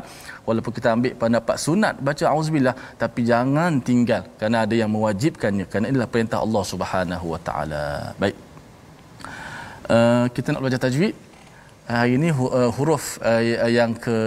[0.48, 5.86] walaupun kita ambil pendapat sunat baca auzubillah tapi jangan tinggal kerana ada yang mewajibkannya kerana
[5.92, 7.84] inilah perintah Allah Subhanahu wa taala.
[8.22, 8.36] Baik.
[9.94, 11.14] Uh, kita nak belajar tajwid.
[11.90, 13.42] Uh, hari ini uh, huruf uh,
[13.78, 14.18] yang ke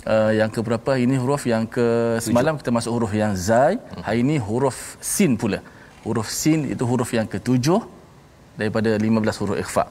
[0.00, 3.76] Uh, yang ke berapa ini huruf yang ke semalam kita masuk huruf yang zai.
[4.06, 5.60] Hari ini huruf sin pula
[6.06, 7.80] huruf sin itu huruf yang ketujuh
[8.60, 9.84] daripada 15 huruf ikhfa.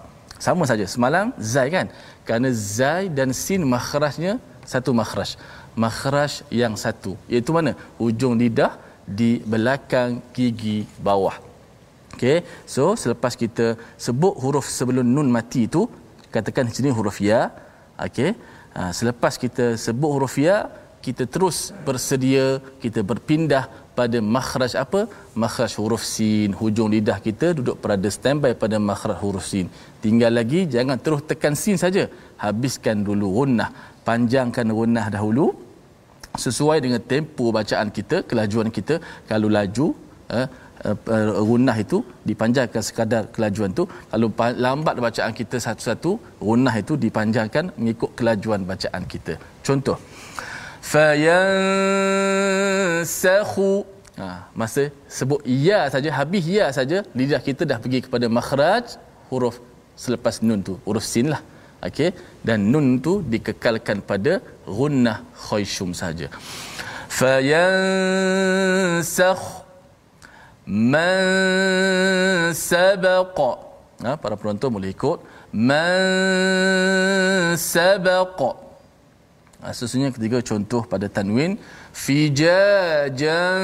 [0.45, 1.87] Sama saja semalam zai kan?
[2.25, 4.33] Kerana zai dan sin makhrajnya
[4.71, 5.31] satu makhraj.
[5.83, 7.11] Makhraj yang satu.
[7.31, 7.71] Iaitu mana?
[7.99, 8.71] Hujung lidah
[9.19, 11.35] di belakang gigi bawah.
[12.15, 12.37] Okey
[12.73, 13.65] so selepas kita
[14.05, 15.81] sebut huruf sebelum nun mati itu
[16.35, 17.41] katakan sini huruf ya.
[18.07, 18.31] Okey
[18.77, 20.57] ha, selepas kita sebut huruf ya
[21.05, 22.45] kita terus bersedia
[22.83, 23.63] kita berpindah
[23.99, 25.01] pada makhraj apa?
[25.43, 26.49] Makhraj huruf sin.
[26.59, 29.67] Hujung lidah kita duduk pada standby pada makhraj huruf sin.
[30.03, 32.05] Tinggal lagi jangan terus tekan sin saja.
[32.43, 33.69] Habiskan dulu gunnah
[34.09, 35.47] panjangkan gunnah dahulu.
[36.45, 38.95] Sesuai dengan tempo bacaan kita kelajuan kita.
[39.31, 39.88] Kalau laju
[40.38, 40.47] eh,
[40.88, 41.97] uh, itu
[42.29, 43.83] dipanjangkan sekadar kelajuan tu.
[44.12, 44.29] Kalau
[44.65, 46.12] lambat bacaan kita satu-satu
[46.49, 49.35] gunnah itu dipanjangkan mengikut kelajuan bacaan kita.
[49.67, 49.97] Contoh
[50.93, 51.59] fayansakhu.
[54.19, 54.83] Ha masa
[55.17, 58.85] sebut ya saja habis ya saja lidah kita dah pergi kepada makhraj
[59.29, 59.55] huruf
[60.03, 61.41] selepas nun tu huruf sin lah.
[61.87, 62.09] Okey?
[62.47, 64.33] Dan nun tu dikekalkan pada
[64.79, 66.27] gunnah khayshum saja.
[67.19, 68.53] Fayansakh
[70.67, 71.25] man
[72.69, 73.51] sabaqa.
[74.05, 75.19] Ha, para penonton boleh ikut.
[75.69, 76.01] Man
[77.71, 78.68] sabaqa
[79.59, 81.59] Ha, sesungguhnya ketiga contoh pada tanwin.
[81.91, 83.59] Fijajan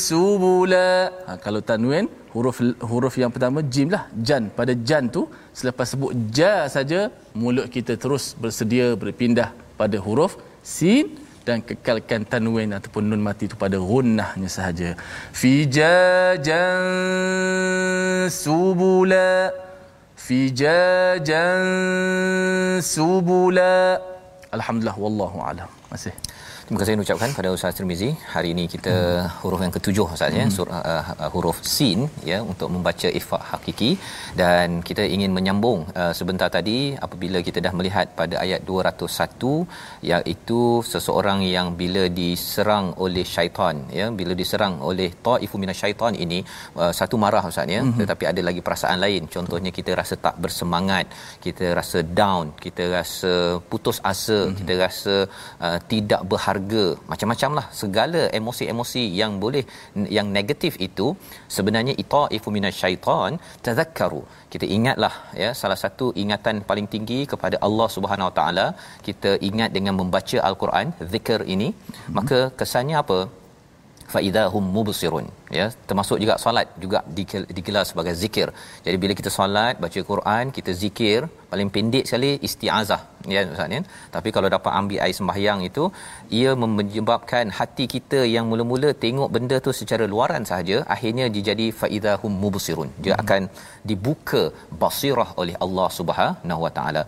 [0.00, 1.12] subula.
[1.28, 4.08] Ha, kalau tanwin huruf huruf yang pertama jim lah.
[4.28, 4.48] Jan.
[4.58, 11.12] Pada jan tu selepas sebut ja saja mulut kita terus bersedia berpindah pada huruf sin
[11.44, 14.96] dan kekalkan tanwin ataupun nun mati itu pada gunnahnya sahaja.
[15.42, 16.80] Fijajan
[18.32, 19.52] subula.
[20.24, 21.60] Fijajan
[22.80, 24.13] subula
[24.54, 26.14] alhamdulillah wallahu alam masih
[26.64, 28.06] Terima kasih ucapkan pada Ustaz Tirmizi.
[28.34, 29.32] Hari ini kita hmm.
[29.40, 30.52] huruf yang ketujuh Ustaz ya, hmm.
[30.56, 31.98] surah uh, uh, huruf sin
[32.30, 33.90] ya untuk membaca ifa hakiki
[34.40, 40.62] dan kita ingin menyambung uh, sebentar tadi apabila kita dah melihat pada ayat 201 iaitu
[40.92, 46.40] seseorang yang bila diserang oleh syaitan ya, bila diserang oleh taifu minasyaitan ini
[46.80, 48.00] uh, satu marah Ustaz ya, hmm.
[48.00, 49.28] tetapi ada lagi perasaan lain.
[49.36, 51.12] Contohnya kita rasa tak bersemangat,
[51.44, 54.56] kita rasa down, kita rasa putus asa, hmm.
[54.62, 55.14] kita rasa
[55.60, 59.64] uh, tidak berharga harga macam-macamlah segala emosi-emosi yang boleh
[60.18, 61.06] yang negatif itu
[61.56, 63.32] sebenarnya itaifu minasyaitan
[63.66, 64.22] tadhakkaru.
[64.54, 68.66] Kita ingatlah ya salah satu ingatan paling tinggi kepada Allah Subhanahu Wa Taala
[69.08, 71.70] kita ingat dengan membaca al-Quran zikir ini.
[71.74, 72.14] Hmm.
[72.18, 73.18] maka kesannya apa
[74.14, 75.26] fa idahum mubsirun.
[75.58, 76.98] Ya termasuk juga solat juga
[77.56, 78.48] digelar sebagai zikir.
[78.86, 81.20] Jadi bila kita solat baca Quran kita zikir
[81.52, 83.02] paling pendek sekali istiazah.
[83.34, 83.80] Ya ustaz ya.
[84.14, 85.84] Tapi kalau dapat ambil air sembahyang itu
[86.38, 92.34] ia menyebabkan hati kita yang mula-mula tengok benda tu secara luaran sahaja akhirnya dijadi faidahum
[92.44, 92.90] mubsirun.
[93.04, 93.22] Dia hmm.
[93.24, 93.42] akan
[93.90, 94.42] dibuka
[94.82, 97.04] basirah oleh Allah Subhanahu wa taala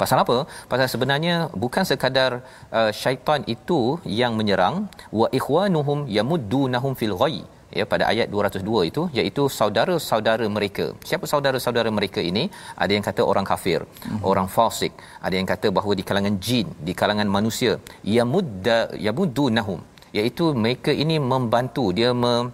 [0.00, 0.36] Pasal apa?
[0.72, 2.32] Pasal sebenarnya bukan sekadar
[2.78, 3.80] uh, syaitan itu
[4.22, 4.76] yang menyerang
[5.20, 7.42] wa ikhwanuhum yamuddunahum fil ghayy
[7.78, 10.86] ya pada ayat 202 itu iaitu saudara-saudara mereka.
[11.08, 12.44] Siapa saudara-saudara mereka ini?
[12.82, 14.20] Ada yang kata orang kafir, hmm.
[14.30, 14.92] orang fasik,
[15.26, 17.74] ada yang kata bahawa di kalangan jin, di kalangan manusia,
[18.16, 19.80] yamudda yamuddunahum
[20.18, 22.52] iaitu mereka ini membantu dia mem-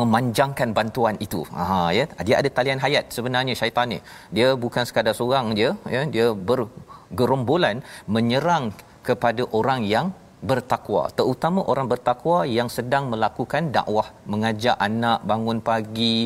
[0.00, 1.40] memanjangkan bantuan itu.
[1.58, 3.98] Ha ya, dia ada talian hayat sebenarnya syaitan ni.
[4.36, 7.78] Dia bukan sekadar seorang je ya, dia bergerombolan
[8.16, 8.66] menyerang
[9.08, 10.06] kepada orang yang
[10.50, 11.02] bertakwa.
[11.18, 16.16] Terutama orang bertakwa yang sedang melakukan dakwah mengajak anak bangun pagi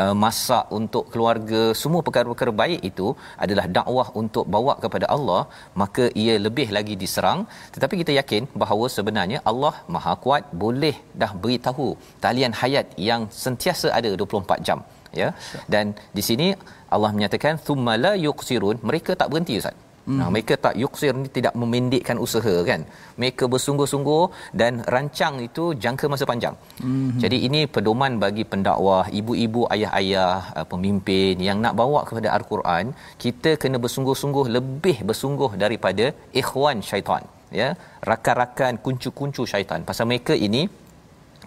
[0.00, 3.08] uh, masak untuk keluarga semua perkara-perkara baik itu
[3.44, 5.42] adalah dakwah untuk bawa kepada Allah
[5.82, 7.40] maka ia lebih lagi diserang.
[7.76, 11.88] Tetapi kita yakin bahawa sebenarnya Allah Maha kuat boleh dah beritahu
[12.26, 14.80] talian hayat yang sentiasa ada 24 jam
[15.20, 15.30] ya.
[15.74, 15.86] Dan
[16.18, 16.48] di sini
[16.94, 18.78] Allah menyatakan thumma la yuqsirun.
[18.90, 19.76] Mereka tak berhenti ustaz
[20.08, 20.18] Hmm.
[20.18, 22.80] Nah, mereka tak yuksir ni tidak memendekkan usaha kan.
[23.20, 24.24] Mereka bersungguh-sungguh
[24.60, 26.56] dan rancang itu jangka masa panjang.
[26.82, 27.20] Hmm.
[27.24, 32.84] Jadi ini pedoman bagi pendakwah, ibu-ibu, ayah-ayah, uh, pemimpin yang nak bawa kepada al-Quran,
[33.24, 36.06] kita kena bersungguh-sungguh lebih bersungguh daripada
[36.42, 37.24] ikhwan syaitan,
[37.60, 37.70] ya.
[38.10, 39.82] Rakan-rakan kuncu-kuncu syaitan.
[39.90, 40.62] Pasal mereka ini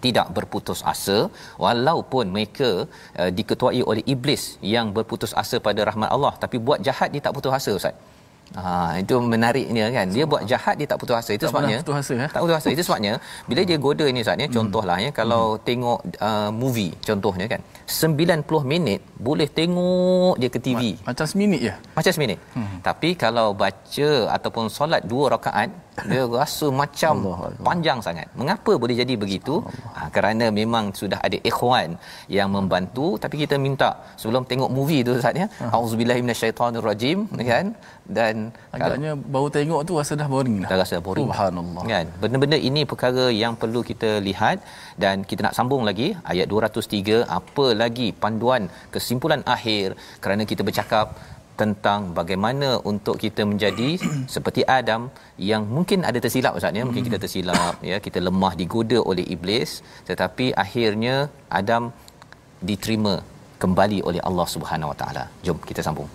[0.05, 1.17] tidak berputus asa
[1.65, 2.69] walaupun mereka
[3.19, 4.43] uh, diketuai oleh iblis
[4.75, 7.95] yang berputus asa pada rahmat Allah tapi buat jahat dia tak putus asa ustaz
[8.53, 10.07] Ha itu menariknya kan.
[10.15, 11.31] Dia buat jahat dia tak putus asa.
[11.33, 12.29] Itu tak sebabnya putus asa eh?
[12.29, 12.67] Tak putus asa.
[12.69, 13.13] Itu sebabnya
[13.49, 14.55] bila dia goda ni Ustaz ni hmm.
[14.57, 15.61] contohlah ya kalau hmm.
[15.67, 20.81] tengok uh, movie contohnya kan 90 minit boleh tengok dia ke TV.
[21.03, 21.73] Macam seminit je.
[21.97, 22.39] Macam seminit.
[22.53, 22.77] Hmm.
[22.85, 25.69] Tapi kalau baca ataupun solat dua rakaat
[26.11, 28.27] dia rasa macam Allah panjang sangat.
[28.39, 29.55] Mengapa boleh jadi begitu?
[29.95, 31.89] Ha, kerana memang sudah ada ikhwan
[32.37, 33.89] yang membantu tapi kita minta
[34.21, 35.47] sebelum tengok movie tu Ustaz ya.
[35.61, 35.65] Ha.
[35.77, 37.19] Auzubillahi minasyaitonirrajim
[37.51, 37.67] kan
[38.17, 38.35] dan
[38.75, 40.69] agaknya baru tengok tu rasa dah boring dah.
[40.71, 41.27] Dah rasa boring.
[41.27, 41.83] Subhanallah.
[41.93, 42.07] Kan?
[42.23, 44.57] Benda-benda ini perkara yang perlu kita lihat
[45.03, 48.63] dan kita nak sambung lagi ayat 203 apa lagi panduan
[48.95, 51.15] kesimpulan akhir kerana kita bercakap
[51.61, 53.89] tentang bagaimana untuk kita menjadi
[54.35, 55.01] seperti Adam
[55.51, 56.83] yang mungkin ada tersilap ustaz ya.
[56.89, 57.97] Mungkin kita tersilap ya.
[58.07, 59.71] Kita lemah digoda oleh iblis
[60.09, 61.15] tetapi akhirnya
[61.61, 61.85] Adam
[62.69, 63.15] diterima
[63.63, 65.25] kembali oleh Allah Subhanahu Wa Taala.
[65.47, 66.09] Jom kita sambung.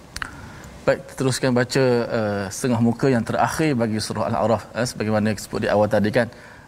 [0.87, 1.85] Baik, teruskan baca
[2.19, 6.27] uh, setengah muka yang terakhir bagi surah Al-A'raf uh, sebagaimana sebut di awal tadi kan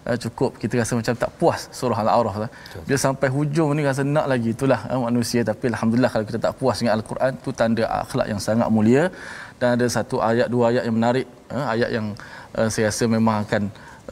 [0.09, 2.51] uh, cukup kita rasa macam tak puas surah al-a'raf lah.
[2.89, 5.41] Dia sampai hujung ni rasa nak lagi itulah uh, manusia.
[5.51, 9.05] Tapi alhamdulillah kalau kita tak puas dengan al-Quran tu tanda akhlak yang sangat mulia.
[9.61, 12.07] Dan ada satu ayat dua ayat yang menarik uh, ayat yang
[12.59, 13.63] uh, saya rasa memang akan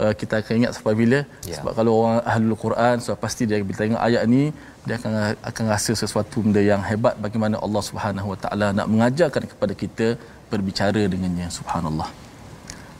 [0.03, 1.21] uh, kita akan ingat sampai bila.
[1.51, 1.57] Ya.
[1.59, 4.43] sebab kalau orang ahlul Quran so pasti dia bila tengok ayat ni
[4.87, 5.13] dia akan
[5.51, 10.07] akan rasa sesuatu benda yang hebat bagaimana Allah Subhanahu Wa Taala nak mengajarkan kepada kita
[10.53, 11.49] berbicara dengannya.
[11.59, 12.09] Subhanallah.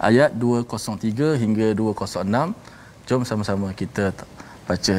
[0.09, 4.14] Ayat 203 hingga 206 Jom sama-sama kita
[4.66, 4.98] baca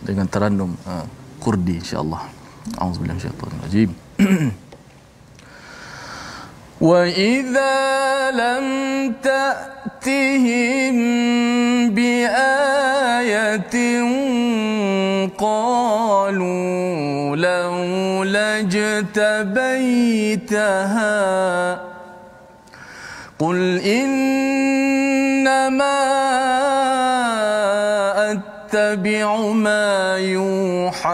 [0.00, 1.04] dengan terannum uh,
[1.40, 2.24] Kurdi insya-Allah.
[2.80, 3.90] Auzubillahi minasyaitonir rajim.
[6.80, 7.76] وإذا
[8.36, 8.66] لم
[9.24, 10.96] تأتهم
[11.96, 13.76] بآية
[15.38, 19.96] قالوا لولا اجتبيتها
[23.38, 24.76] قل إنما
[28.71, 31.11] أتبع ما يوحى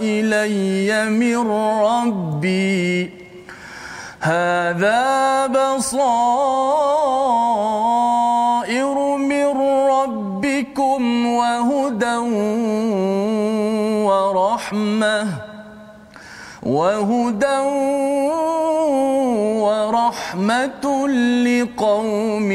[0.00, 1.50] إلي من
[1.84, 3.10] ربي.
[4.20, 6.16] هذا بصائر
[9.16, 9.46] من
[9.92, 12.16] ربكم وهدى
[14.08, 15.28] ورحمة.
[16.62, 17.58] وهدى
[19.60, 20.84] ورحمة
[21.44, 22.52] لقوم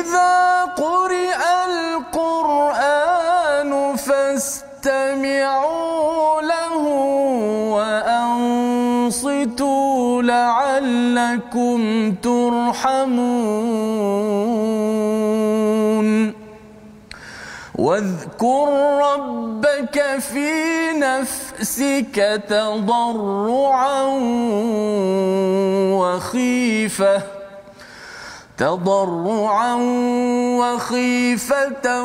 [0.00, 1.40] وإذا قرئ
[2.08, 5.52] القرآن فاستمعوا
[6.42, 6.76] له
[9.20, 11.80] وأنصتوا لعلكم
[12.14, 13.20] ترحمون.
[17.74, 18.68] واذكر
[19.02, 20.52] ربك في
[20.96, 24.02] نفسك تضرعا
[26.00, 27.39] وخيفة.
[28.60, 29.74] تضرعا
[30.60, 32.04] وخيفة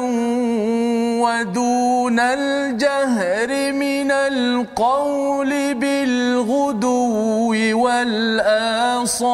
[1.20, 7.52] ودون الجهر من القول بالغدو
[7.84, 9.26] والآصال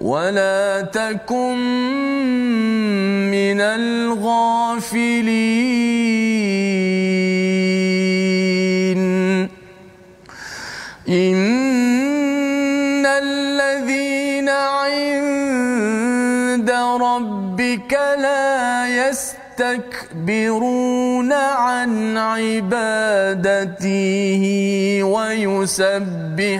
[0.00, 1.56] ولا تكن
[3.30, 5.04] من الغافلين
[19.60, 23.94] يستكبرون عن عبادته
[25.02, 26.54] ويسبحونه.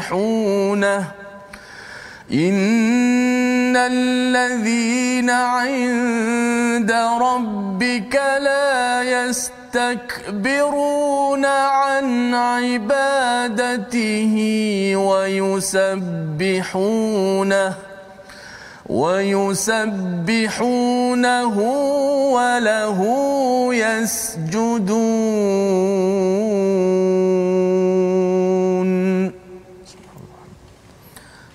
[2.33, 9.45] إن الذين عند ربك لا يستكبرون
[11.45, 14.35] عن عبادته
[14.97, 16.35] ويسبحونه.
[19.02, 20.36] ويسبحونه
[22.36, 23.00] وله
[23.86, 25.30] يسجدون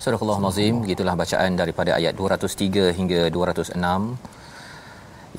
[0.04, 3.72] Surah Al-Azim begitulah bacaan daripada ayat 203 hingga 206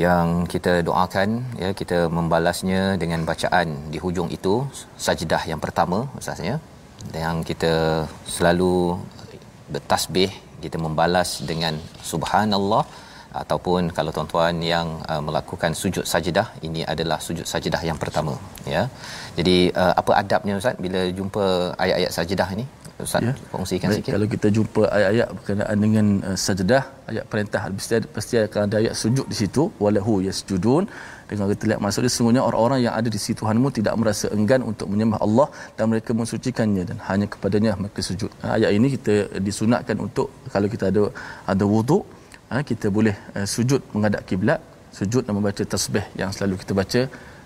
[0.03, 1.29] yang kita doakan
[1.61, 4.53] ya kita membalasnya dengan bacaan di hujung itu
[5.05, 6.55] sajdah yang pertama ustaznya
[7.13, 7.73] yang kita
[8.35, 8.97] selalu
[9.73, 10.31] bertasbih
[10.64, 11.74] kita membalas dengan
[12.10, 12.84] subhanallah
[13.42, 18.34] ataupun kalau tuan-tuan yang uh, melakukan sujud sajdah ini adalah sujud sajdah yang pertama
[18.74, 18.82] ya.
[19.38, 21.44] Jadi uh, apa adabnya ustaz bila jumpa
[21.84, 22.66] ayat-ayat sajdah ini?
[23.06, 23.32] Ustaz ya.
[23.52, 24.12] kongsikan Baik, sikit.
[24.14, 28.76] kalau kita jumpa ayat-ayat berkenaan dengan uh, sajdah ayat perintah pasti ada, pasti akan ada
[28.82, 29.62] ayat sujud di situ.
[29.84, 30.84] Walahu yasjudun
[31.30, 34.60] dengan kita lihat maksud dia sesungguhnya orang-orang yang ada di situ Tuhanmu tidak merasa enggan
[34.70, 38.30] untuk menyembah Allah dan mereka mensucikannya dan hanya kepadanya mereka sujud.
[38.42, 39.14] Ha, ayat ini kita
[39.48, 41.02] disunatkan untuk kalau kita ada
[41.52, 42.04] ada wuduk
[42.50, 44.60] ha, kita boleh uh, sujud menghadap kiblat,
[44.98, 47.02] sujud dan membaca tasbih yang selalu kita baca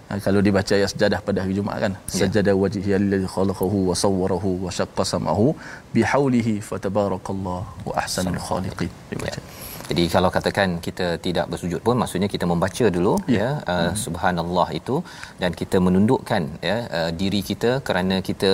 [0.09, 2.29] Ha, kalau dibaca ayat sejadah pada hari Jumaat kan ya.
[2.29, 5.47] sajada wajhi allazi khalaqahu wa sawwarahu wa syaqqa sam'ahu
[5.95, 9.64] bihaulihi fatabarakallahu wa ahsanul khaliqin dibaca ya.
[9.91, 13.97] Jadi kalau katakan kita tidak bersujud pun maksudnya kita membaca dulu ya, ya uh, hmm.
[14.05, 14.97] subhanallah itu
[15.43, 18.53] dan kita menundukkan ya uh, diri kita kerana kita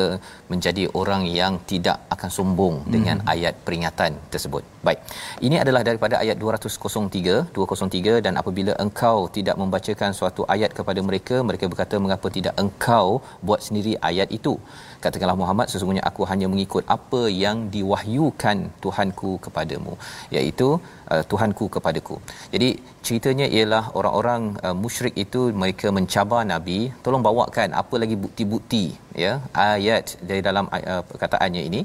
[0.53, 2.91] menjadi orang yang tidak akan sombong hmm.
[2.95, 4.65] dengan ayat peringatan tersebut.
[4.87, 5.01] Baik.
[5.47, 11.39] Ini adalah daripada ayat 203 203 dan apabila engkau tidak membacakan suatu ayat kepada mereka
[11.51, 13.07] mereka berkata mengapa tidak engkau
[13.47, 14.55] buat sendiri ayat itu
[15.05, 19.95] katakanlah Muhammad sesungguhnya aku hanya mengikut apa yang diwahyukan Tuhanku kepadamu
[20.37, 20.69] iaitu
[21.13, 22.17] uh, Tuhanku kepadaku.
[22.55, 22.69] Jadi
[23.07, 28.85] ceritanya ialah orang-orang uh, musyrik itu mereka mencabar nabi tolong bawakan apa lagi bukti-bukti
[29.25, 29.33] ya
[29.67, 31.83] ayat dari dalam uh, perkataannya ini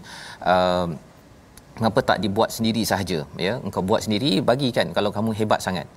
[0.53, 0.87] uh,
[1.77, 5.87] mengapa tak dibuat sendiri sahaja ya engkau buat sendiri bagikan kalau kamu hebat sangat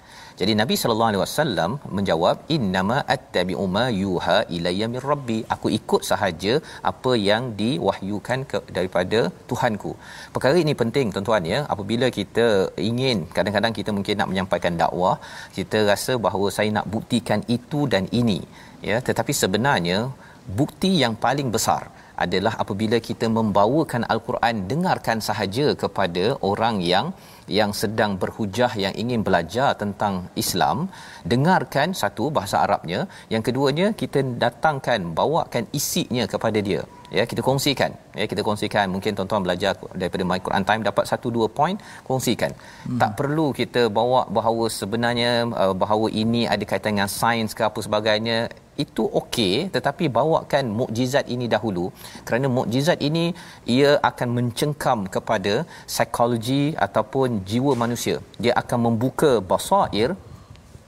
[0.41, 5.39] jadi Nabi sallallahu alaihi wasallam menjawab innama attabi'u ma yuha ilayya mir rabbi.
[5.55, 6.53] Aku ikut sahaja
[6.91, 9.21] apa yang diwahyukan ke, daripada
[9.51, 9.93] Tuhanku.
[10.35, 11.59] Perkara ini penting tuan-tuan ya.
[11.75, 12.47] Apabila kita
[12.91, 15.17] ingin kadang-kadang kita mungkin nak menyampaikan dakwah,
[15.59, 18.41] kita rasa bahawa saya nak buktikan itu dan ini
[18.91, 18.99] ya.
[19.09, 19.99] Tetapi sebenarnya
[20.61, 21.83] bukti yang paling besar
[22.25, 27.09] adalah apabila kita membawakan al-Quran dengarkan sahaja kepada orang yang
[27.59, 30.79] yang sedang berhujah yang ingin belajar tentang Islam
[31.33, 33.01] dengarkan satu bahasa Arabnya.
[33.33, 36.83] Yang keduanya kita datangkan bawakan isinya kepada dia
[37.17, 37.91] ya kita kongsikan.
[38.21, 38.87] Ya kita kongsikan.
[38.95, 41.79] Mungkin tuan-tuan belajar daripada my Quran time dapat satu dua point
[42.09, 42.53] kongsikan.
[42.59, 42.99] Hmm.
[43.01, 45.33] tak perlu kita bawa bahawa sebenarnya
[45.63, 48.39] uh, bahawa ini ada kaitan dengan sains ke apa sebagainya.
[48.85, 51.85] Itu okey tetapi bawakan mukjizat ini dahulu.
[52.27, 53.25] Kerana mukjizat ini
[53.77, 55.55] ia akan mencengkam kepada
[55.91, 58.17] psikologi ataupun jiwa manusia.
[58.45, 60.11] Dia akan membuka basair.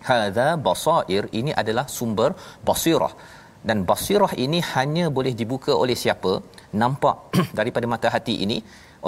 [0.09, 2.31] Hadza basair ini adalah sumber
[2.69, 3.13] basirah
[3.69, 6.33] dan basirah ini hanya boleh dibuka oleh siapa?
[6.83, 7.17] Nampak
[7.59, 8.59] daripada mata hati ini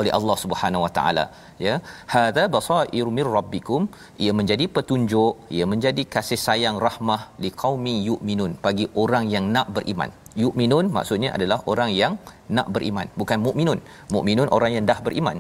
[0.01, 1.25] oleh Allah Subhanahu Wa Taala
[1.67, 1.75] ya.
[2.15, 3.83] Hadza basairu mir rabbikum.
[4.25, 8.55] Ia menjadi petunjuk ia menjadi kasih sayang rahmah liqaumi yu'minun.
[8.67, 10.13] Bagi orang yang nak beriman.
[10.43, 12.13] Yu'minun maksudnya adalah orang yang
[12.57, 13.79] nak beriman bukan mukminun
[14.15, 15.39] mukminun orang yang dah beriman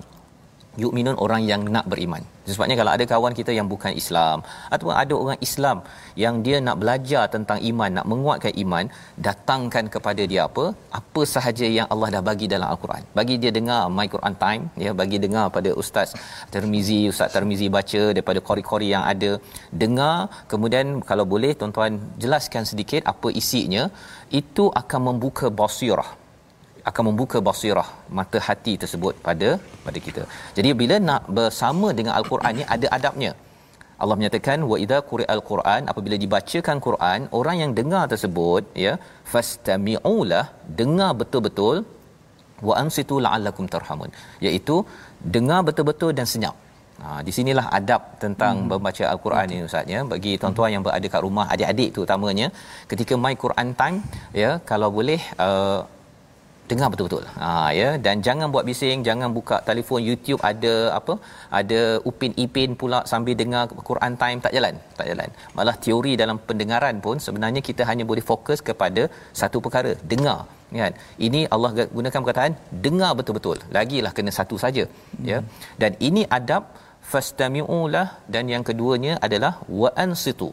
[0.81, 2.23] Yukminun orang yang nak beriman.
[2.53, 4.39] Sebabnya kalau ada kawan kita yang bukan Islam
[4.75, 5.77] ataupun ada orang Islam
[6.23, 8.85] yang dia nak belajar tentang iman, nak menguatkan iman,
[9.27, 10.64] datangkan kepada dia apa?
[11.01, 13.05] Apa sahaja yang Allah dah bagi dalam Al-Quran.
[13.18, 16.16] Bagi dia dengar My Quran Time, ya, bagi dengar pada Ustaz
[16.55, 19.31] Termizi, Ustaz Termizi baca daripada kori-kori yang ada.
[19.83, 20.16] Dengar,
[20.53, 23.85] kemudian kalau boleh tuan-tuan jelaskan sedikit apa isinya,
[24.41, 26.22] itu akan membuka basirah
[26.91, 29.49] akan membuka basirah mata hati tersebut pada
[29.87, 30.22] pada kita.
[30.57, 33.33] Jadi bila nak bersama dengan al-Quran ni ada adabnya.
[34.03, 38.93] Allah menyatakan wa idza quri'al Quran apabila dibacakan Quran orang yang dengar tersebut ya
[39.33, 40.45] fastami'ulah
[40.80, 41.76] dengar betul-betul
[42.68, 44.11] wa ansitu la'allakum tarhamun
[44.47, 44.76] iaitu
[45.37, 46.57] dengar betul-betul dan senyap.
[47.03, 48.68] Ha di sinilah adab tentang hmm.
[48.72, 52.49] membaca al-Quran ini ustaz ya bagi tuan-tuan yang berada kat rumah adik-adik tu utamanya
[52.91, 53.97] ketika my Quran time
[54.43, 55.80] ya kalau boleh uh,
[56.73, 57.25] dengar betul-betul.
[57.43, 61.14] Ha ya dan jangan buat bising, jangan buka telefon YouTube ada apa?
[61.61, 65.29] Ada Upin Ipin pula sambil dengar Quran time tak jalan, tak jalan.
[65.59, 69.05] Malah teori dalam pendengaran pun sebenarnya kita hanya boleh fokus kepada
[69.43, 70.41] satu perkara, dengar.
[70.81, 70.95] Kan?
[71.27, 72.55] Ini Allah gunakan perkataan
[72.87, 73.59] dengar betul-betul.
[73.77, 74.85] Lagilah kena satu saja.
[74.89, 75.27] Hmm.
[75.31, 75.39] Ya.
[75.83, 76.73] Dan ini adab
[77.12, 80.51] fastami'ulah dan yang keduanya adalah wa ansitu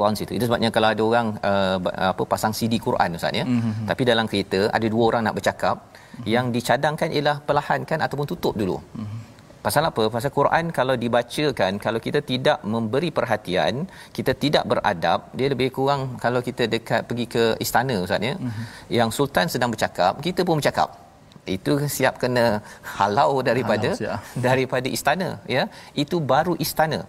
[0.00, 0.32] Quran situ.
[0.38, 1.78] Itu sebabnya kalau ada orang uh,
[2.12, 3.44] apa pasang CD Quran ustaz ya.
[3.44, 3.86] Mm-hmm.
[3.90, 6.24] Tapi dalam kereta ada dua orang nak bercakap, mm-hmm.
[6.34, 8.78] yang dicadangkan ialah perlahankan ataupun tutup dulu.
[8.80, 9.18] Mm-hmm.
[9.66, 10.02] Pasal apa?
[10.14, 13.84] Pasal Quran kalau dibacakan, kalau kita tidak memberi perhatian,
[14.16, 18.34] kita tidak beradab, dia lebih kurang kalau kita dekat pergi ke istana ustaz ya.
[18.40, 18.64] Mm-hmm.
[18.98, 21.09] Yang sultan sedang bercakap, kita pun bercakap
[21.56, 22.44] itu siap kena
[22.96, 25.64] halau daripada halau, daripada istana ya.
[26.04, 27.00] Itu baru istana.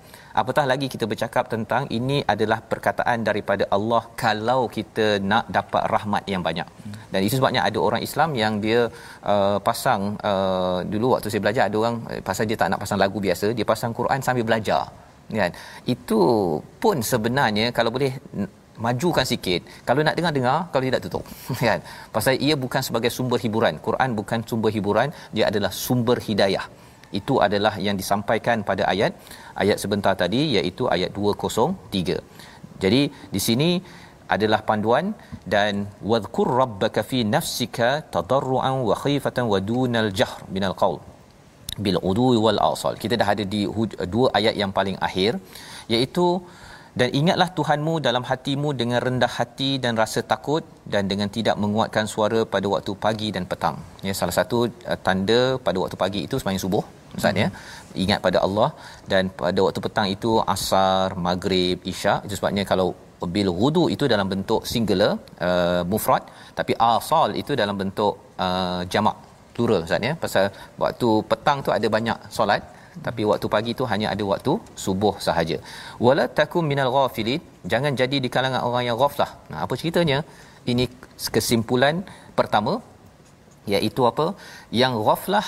[0.42, 6.24] Apatah lagi kita bercakap tentang ini adalah perkataan daripada Allah kalau kita nak dapat rahmat
[6.34, 6.68] yang banyak.
[7.14, 8.82] Dan itu sebabnya ada orang Islam yang dia
[9.34, 13.00] uh, pasang uh, dulu waktu saya belajar ada orang uh, pasal dia tak nak pasang
[13.04, 14.84] lagu biasa dia pasang Quran sambil belajar
[15.40, 15.52] kan.
[15.96, 16.22] Itu
[16.84, 18.14] pun sebenarnya kalau boleh
[18.78, 19.62] majukan sikit.
[19.88, 20.58] Kalau nak dengar dengar.
[20.72, 21.26] Kalau tidak tutup.
[21.68, 21.80] Kan?
[22.16, 23.82] Pasal ia bukan sebagai sumber hiburan.
[23.88, 25.10] Quran bukan sumber hiburan.
[25.36, 26.66] Dia adalah sumber hidayah.
[27.12, 29.12] Itu adalah yang disampaikan pada ayat
[29.60, 32.24] ayat sebentar tadi iaitu ayat 203
[32.84, 33.02] jadi
[33.36, 33.70] di sini
[34.36, 35.06] adalah panduan
[35.54, 35.74] dan
[36.12, 40.98] wadhkur rabbaka fi nafsika tadarruan wa khifatan wa dunal jahr minal qaul
[41.86, 42.94] bil udwi wal asal.
[43.04, 43.62] Kita dah ada di
[44.14, 45.32] dua ayat yang paling akhir
[45.94, 46.26] iaitu
[47.00, 50.64] dan ingatlah Tuhanmu dalam hatimu dengan rendah hati dan rasa takut
[50.94, 53.78] dan dengan tidak menguatkan suara pada waktu pagi dan petang.
[54.08, 54.58] Ya salah satu
[54.92, 56.84] uh, tanda pada waktu pagi itu sembahyang subuh
[57.18, 57.48] Ustaz ya.
[57.48, 58.04] Mm-hmm.
[58.04, 58.70] Ingat pada Allah
[59.12, 62.28] dan pada waktu petang itu asar, maghrib, isyak.
[62.28, 62.88] Itu sebabnya kalau
[63.36, 65.12] bil wudu itu dalam bentuk singular
[65.48, 66.24] uh, mufrad
[66.60, 68.14] tapi asal itu dalam bentuk
[68.46, 69.18] uh, jamak
[69.56, 70.14] plural Ustaz ya.
[70.26, 70.46] Pasal
[70.84, 72.62] waktu petang tu ada banyak solat
[73.06, 75.58] tapi waktu pagi tu hanya ada waktu subuh sahaja.
[76.06, 77.42] Wala takum minal ghafilin.
[77.72, 79.32] Jangan jadi di kalangan orang yang ghaflah.
[79.52, 80.20] Nah apa ceritanya?
[80.72, 80.86] Ini
[81.36, 81.96] kesimpulan
[82.40, 82.74] pertama
[83.74, 84.26] iaitu apa?
[84.82, 85.48] Yang ghaflah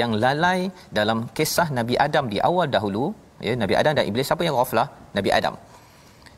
[0.00, 0.60] yang lalai
[0.98, 3.04] dalam kisah Nabi Adam di awal dahulu
[3.46, 4.86] ya Nabi Adam dan iblis siapa yang ghaflah?
[5.18, 5.56] Nabi Adam.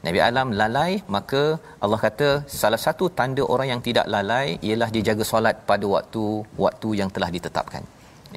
[0.07, 1.43] Nabi Adam lalai maka
[1.85, 2.29] Allah kata
[2.61, 6.25] salah satu tanda orang yang tidak lalai ialah dia jaga solat pada waktu
[6.65, 7.85] waktu yang telah ditetapkan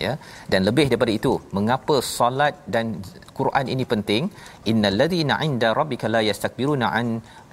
[0.06, 0.14] ya.
[0.52, 2.86] Dan lebih daripada itu mengapa solat dan
[3.40, 4.24] Quran ini penting?
[4.72, 7.08] Innal ladzina 'inda rabbika la yastakbiruna an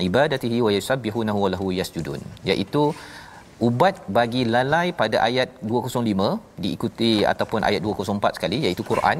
[0.09, 2.21] ibadatihi wa yusabbihunahu wa lahu yasjudun.
[2.51, 2.83] Iaitu
[3.69, 6.29] ubat bagi lalai pada ayat 205
[6.65, 9.19] diikuti ataupun ayat 204 sekali iaitu Quran.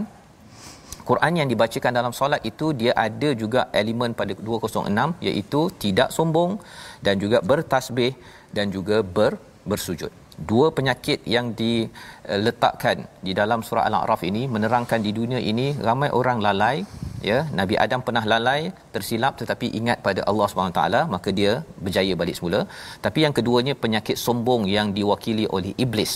[1.09, 6.59] Quran yang dibacakan dalam solat itu dia ada juga elemen pada 206 iaitu tidak sombong
[7.07, 8.13] dan juga bertasbih
[8.57, 9.33] dan juga ber
[9.71, 10.11] bersujud
[10.51, 16.39] dua penyakit yang diletakkan di dalam surah al-a'raf ini menerangkan di dunia ini ramai orang
[16.47, 16.77] lalai
[17.25, 17.39] ya.
[17.61, 18.61] Nabi adam pernah lalai
[18.95, 22.61] tersilap tetapi ingat pada Allah Subhanahu taala maka dia berjaya balik semula.
[23.07, 26.15] Tapi yang keduanya penyakit sombong yang diwakili oleh iblis.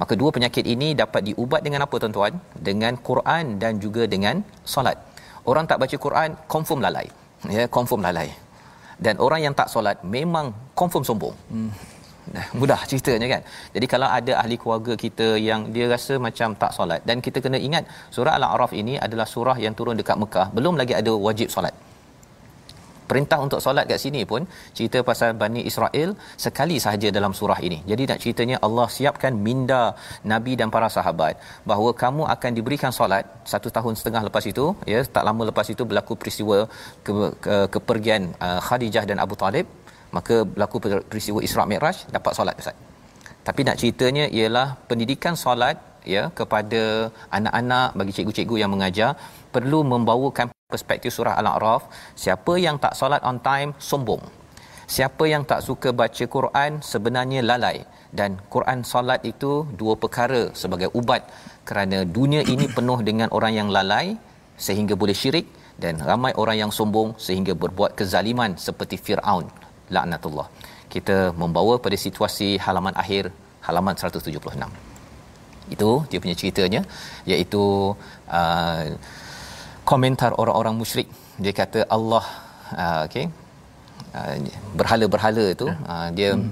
[0.00, 2.34] Maka dua penyakit ini dapat diubat dengan apa tuan-tuan?
[2.68, 4.42] Dengan Quran dan juga dengan
[4.74, 4.98] solat.
[5.50, 7.06] Orang tak baca Quran confirm lalai
[7.56, 8.28] ya confirm lalai.
[9.02, 11.34] Dan orang yang tak solat memang confirm sombong.
[11.50, 11.91] Hmm
[12.30, 13.42] Nah, mudah ceritanya kan.
[13.74, 17.58] Jadi kalau ada ahli keluarga kita yang dia rasa macam tak solat dan kita kena
[17.68, 21.74] ingat surah Al-A'raf ini adalah surah yang turun dekat Mekah, belum lagi ada wajib solat.
[23.10, 24.42] Perintah untuk solat kat sini pun
[24.76, 26.10] cerita pasal Bani Israel
[26.44, 27.78] sekali sahaja dalam surah ini.
[27.90, 29.82] Jadi nak ceritanya Allah siapkan minda
[30.32, 31.36] Nabi dan para sahabat
[31.70, 35.84] bahawa kamu akan diberikan solat satu tahun setengah lepas itu, ya, tak lama lepas itu
[35.90, 36.58] berlaku peristiwa
[37.04, 37.12] ke,
[37.44, 39.66] ke, kepergian uh, Khadijah dan Abu Talib
[40.16, 40.76] maka berlaku
[41.10, 42.76] peristiwa Isra Mi'raj dapat solat Ustaz.
[43.46, 45.76] Tapi nak ceritanya ialah pendidikan solat
[46.14, 49.10] ya kepada anak-anak bagi cikgu-cikgu yang mengajar
[49.54, 51.82] perlu membawakan perspektif surah al-a'raf.
[52.22, 54.22] Siapa yang tak solat on time sombong.
[54.94, 57.78] Siapa yang tak suka baca Quran sebenarnya lalai.
[58.12, 61.24] Dan Quran solat itu dua perkara sebagai ubat
[61.68, 64.06] kerana dunia ini penuh dengan orang yang lalai
[64.66, 65.48] sehingga boleh syirik
[65.82, 69.61] dan ramai orang yang sombong sehingga berbuat kezaliman seperti Firaun
[69.96, 70.48] laknatullah.
[70.94, 73.24] Kita membawa pada situasi halaman akhir
[73.66, 74.90] halaman 176
[75.74, 76.80] itu dia punya ceritanya
[77.32, 77.62] iaitu
[78.38, 78.84] uh,
[79.90, 81.08] komentar orang-orang musyrik.
[81.44, 82.24] Dia kata Allah
[82.82, 83.24] uh, okey
[84.18, 84.34] uh,
[84.78, 86.50] berhala-berhala itu uh, dia hmm.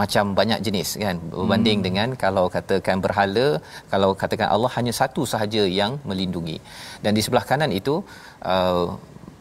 [0.00, 1.16] macam banyak jenis kan?
[1.32, 1.86] Berbanding hmm.
[1.86, 3.46] dengan kalau katakan berhala
[3.92, 6.58] kalau katakan Allah hanya satu sahaja yang melindungi.
[7.04, 7.96] Dan di sebelah kanan itu
[8.52, 8.86] uh,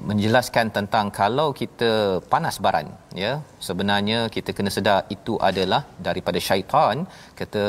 [0.09, 1.91] menjelaskan tentang kalau kita
[2.31, 2.87] panas baran
[3.23, 3.31] ya
[3.67, 7.05] sebenarnya kita kena sedar itu adalah daripada syaitan
[7.39, 7.63] kita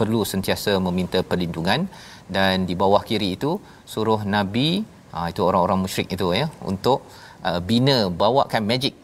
[0.00, 1.82] perlu sentiasa meminta perlindungan.
[2.36, 3.50] Dan di bawah kiri itu
[3.92, 4.68] suruh nabi
[5.12, 6.98] ha, itu orang-orang musyrik itu ya untuk
[7.48, 8.94] uh, bina bawakan magic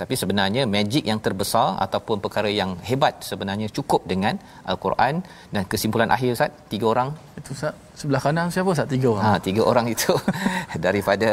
[0.00, 4.34] tapi sebenarnya magic yang terbesar ataupun perkara yang hebat sebenarnya cukup dengan
[4.72, 5.14] al-Quran
[5.54, 7.08] dan kesimpulan akhir Ustaz tiga orang.
[7.40, 9.24] Itu Ustaz sebelah kanan siapa Ustaz tiga orang?
[9.26, 10.12] Ha tiga orang itu
[10.86, 11.30] daripada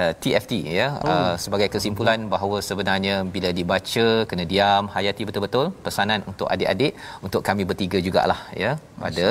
[0.00, 0.88] uh, TFT ya.
[1.04, 1.10] Oh.
[1.12, 6.92] uh, sebagai kesimpulan bahawa sebenarnya bila dibaca kena diam hayati betul-betul pesanan untuk adik-adik
[7.26, 8.72] untuk kami bertiga jugalah ya
[9.04, 9.26] pada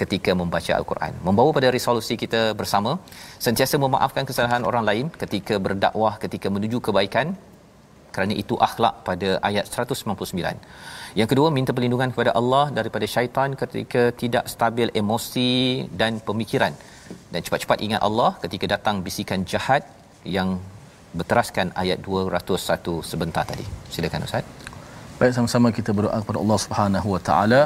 [0.00, 1.12] ketika membaca al-Quran.
[1.28, 2.92] Membawa pada resolusi kita bersama
[3.46, 7.28] sentiasa memaafkan kesalahan orang lain ketika berdakwah ketika menuju kebaikan
[8.18, 10.54] kerana itu akhlak pada ayat 199.
[11.20, 15.50] Yang kedua minta perlindungan kepada Allah daripada syaitan ketika tidak stabil emosi
[16.00, 16.74] dan pemikiran.
[17.32, 19.84] Dan cepat-cepat ingat Allah ketika datang bisikan jahat
[20.36, 20.48] yang
[21.18, 23.66] berteraskan ayat 201 sebentar tadi.
[23.94, 24.44] Silakan Ustaz.
[25.20, 27.62] Baik sama-sama kita berdoa kepada Allah Subhanahu Wa Taala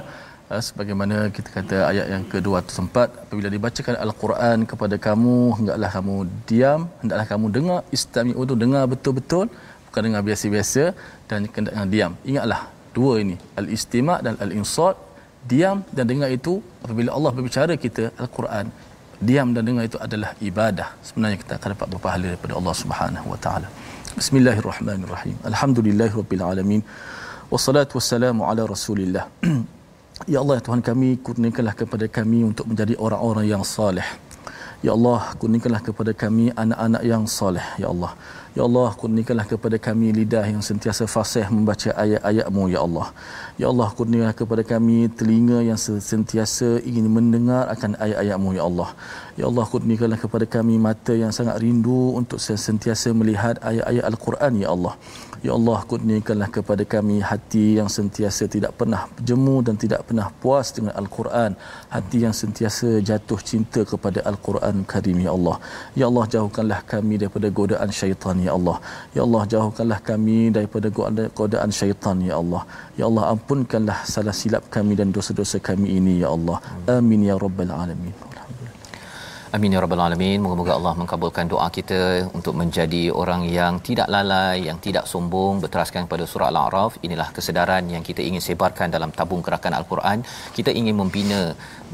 [0.52, 6.16] eh, sebagaimana kita kata ayat yang ke-204 apabila dibacakan al-Quran kepada kamu hendaklah kamu
[6.50, 9.46] diam hendaklah kamu dengar istami'u dengar betul-betul
[9.92, 10.96] bukan dengar biasa-biasa
[11.28, 12.16] dan kena diam.
[12.24, 12.60] Ingatlah
[12.96, 14.96] dua ini, al-istima' dan al-insat.
[15.50, 18.66] Diam dan dengar itu apabila Allah berbicara kita al-Quran,
[19.28, 20.88] diam dan dengar itu adalah ibadah.
[21.06, 23.68] Sebenarnya kita akan dapat berpahala daripada Allah Subhanahu wa taala.
[24.16, 25.36] Bismillahirrahmanirrahim.
[25.50, 26.80] Alhamdulillahirabbil alamin.
[27.52, 29.24] Wassalatu wassalamu ala Rasulillah.
[30.32, 34.08] ya Allah ya Tuhan kami kurniakanlah kepada kami untuk menjadi orang-orang yang saleh.
[34.82, 38.12] Ya Allah kurniakanlah kepada kami anak-anak yang saleh ya Allah.
[38.52, 43.08] Ya Allah, kurniakanlah kepada kami lidah yang sentiasa fasih membaca ayat-ayat-Mu, Ya Allah.
[43.56, 48.90] Ya Allah, kurniakanlah kepada kami telinga yang sentiasa ingin mendengar akan ayat-ayat-Mu, Ya Allah.
[49.40, 54.68] Ya Allah, kurniakanlah kepada kami mata yang sangat rindu untuk sentiasa melihat ayat-ayat Al-Quran, Ya
[54.68, 55.00] Allah.
[55.46, 60.70] Ya Allah, kurniakanlah kepada kami hati yang sentiasa tidak pernah jemu dan tidak pernah puas
[60.76, 61.58] dengan Al-Quran.
[61.94, 65.56] Hati yang sentiasa jatuh cinta kepada Al-Quran Karim, Ya Allah.
[65.98, 68.76] Ya Allah, jauhkanlah kami daripada godaan syaitan, Ya Allah.
[69.18, 70.88] Ya Allah, jauhkanlah kami daripada
[71.40, 72.62] godaan syaitan, Ya Allah.
[73.00, 76.62] Ya Allah, ampunkanlah salah silap kami dan dosa-dosa kami ini, Ya Allah.
[76.86, 78.14] Amin, Ya Rabbal Alamin.
[79.56, 80.40] Amin ya rabbal alamin.
[80.40, 86.08] Moga-moga Allah mengabulkan doa kita untuk menjadi orang yang tidak lalai, yang tidak sombong, berteraskan
[86.08, 86.96] kepada surah Al-A'raf.
[87.06, 90.24] Inilah kesedaran yang kita ingin sebarkan dalam tabung gerakan Al-Quran.
[90.56, 91.52] Kita ingin membina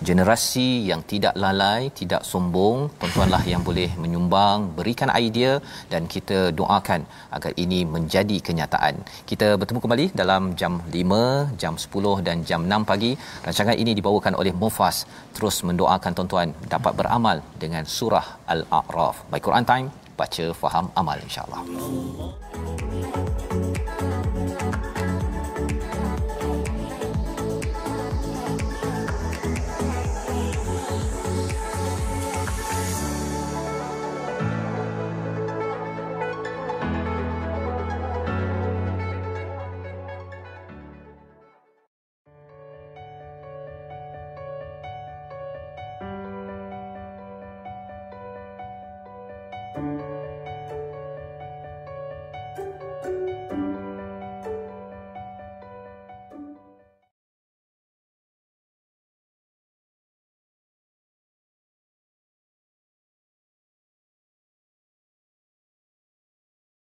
[0.08, 2.94] generasi yang tidak lalai, tidak sombong.
[3.00, 5.58] Tuan-tuanlah yang boleh menyumbang, berikan idea
[5.90, 7.02] dan kita doakan
[7.34, 9.02] agar ini menjadi kenyataan.
[9.26, 13.12] Kita bertemu kembali dalam jam 5, jam 10 dan jam 6 pagi.
[13.42, 15.10] Rancangan ini dibawakan oleh Mufas.
[15.34, 19.30] Terus mendoakan tuan-tuan dapat beramal dengan surah Al-A'raf.
[19.30, 19.88] Baik Quran Time,
[20.18, 21.62] baca, faham, amal insya-Allah.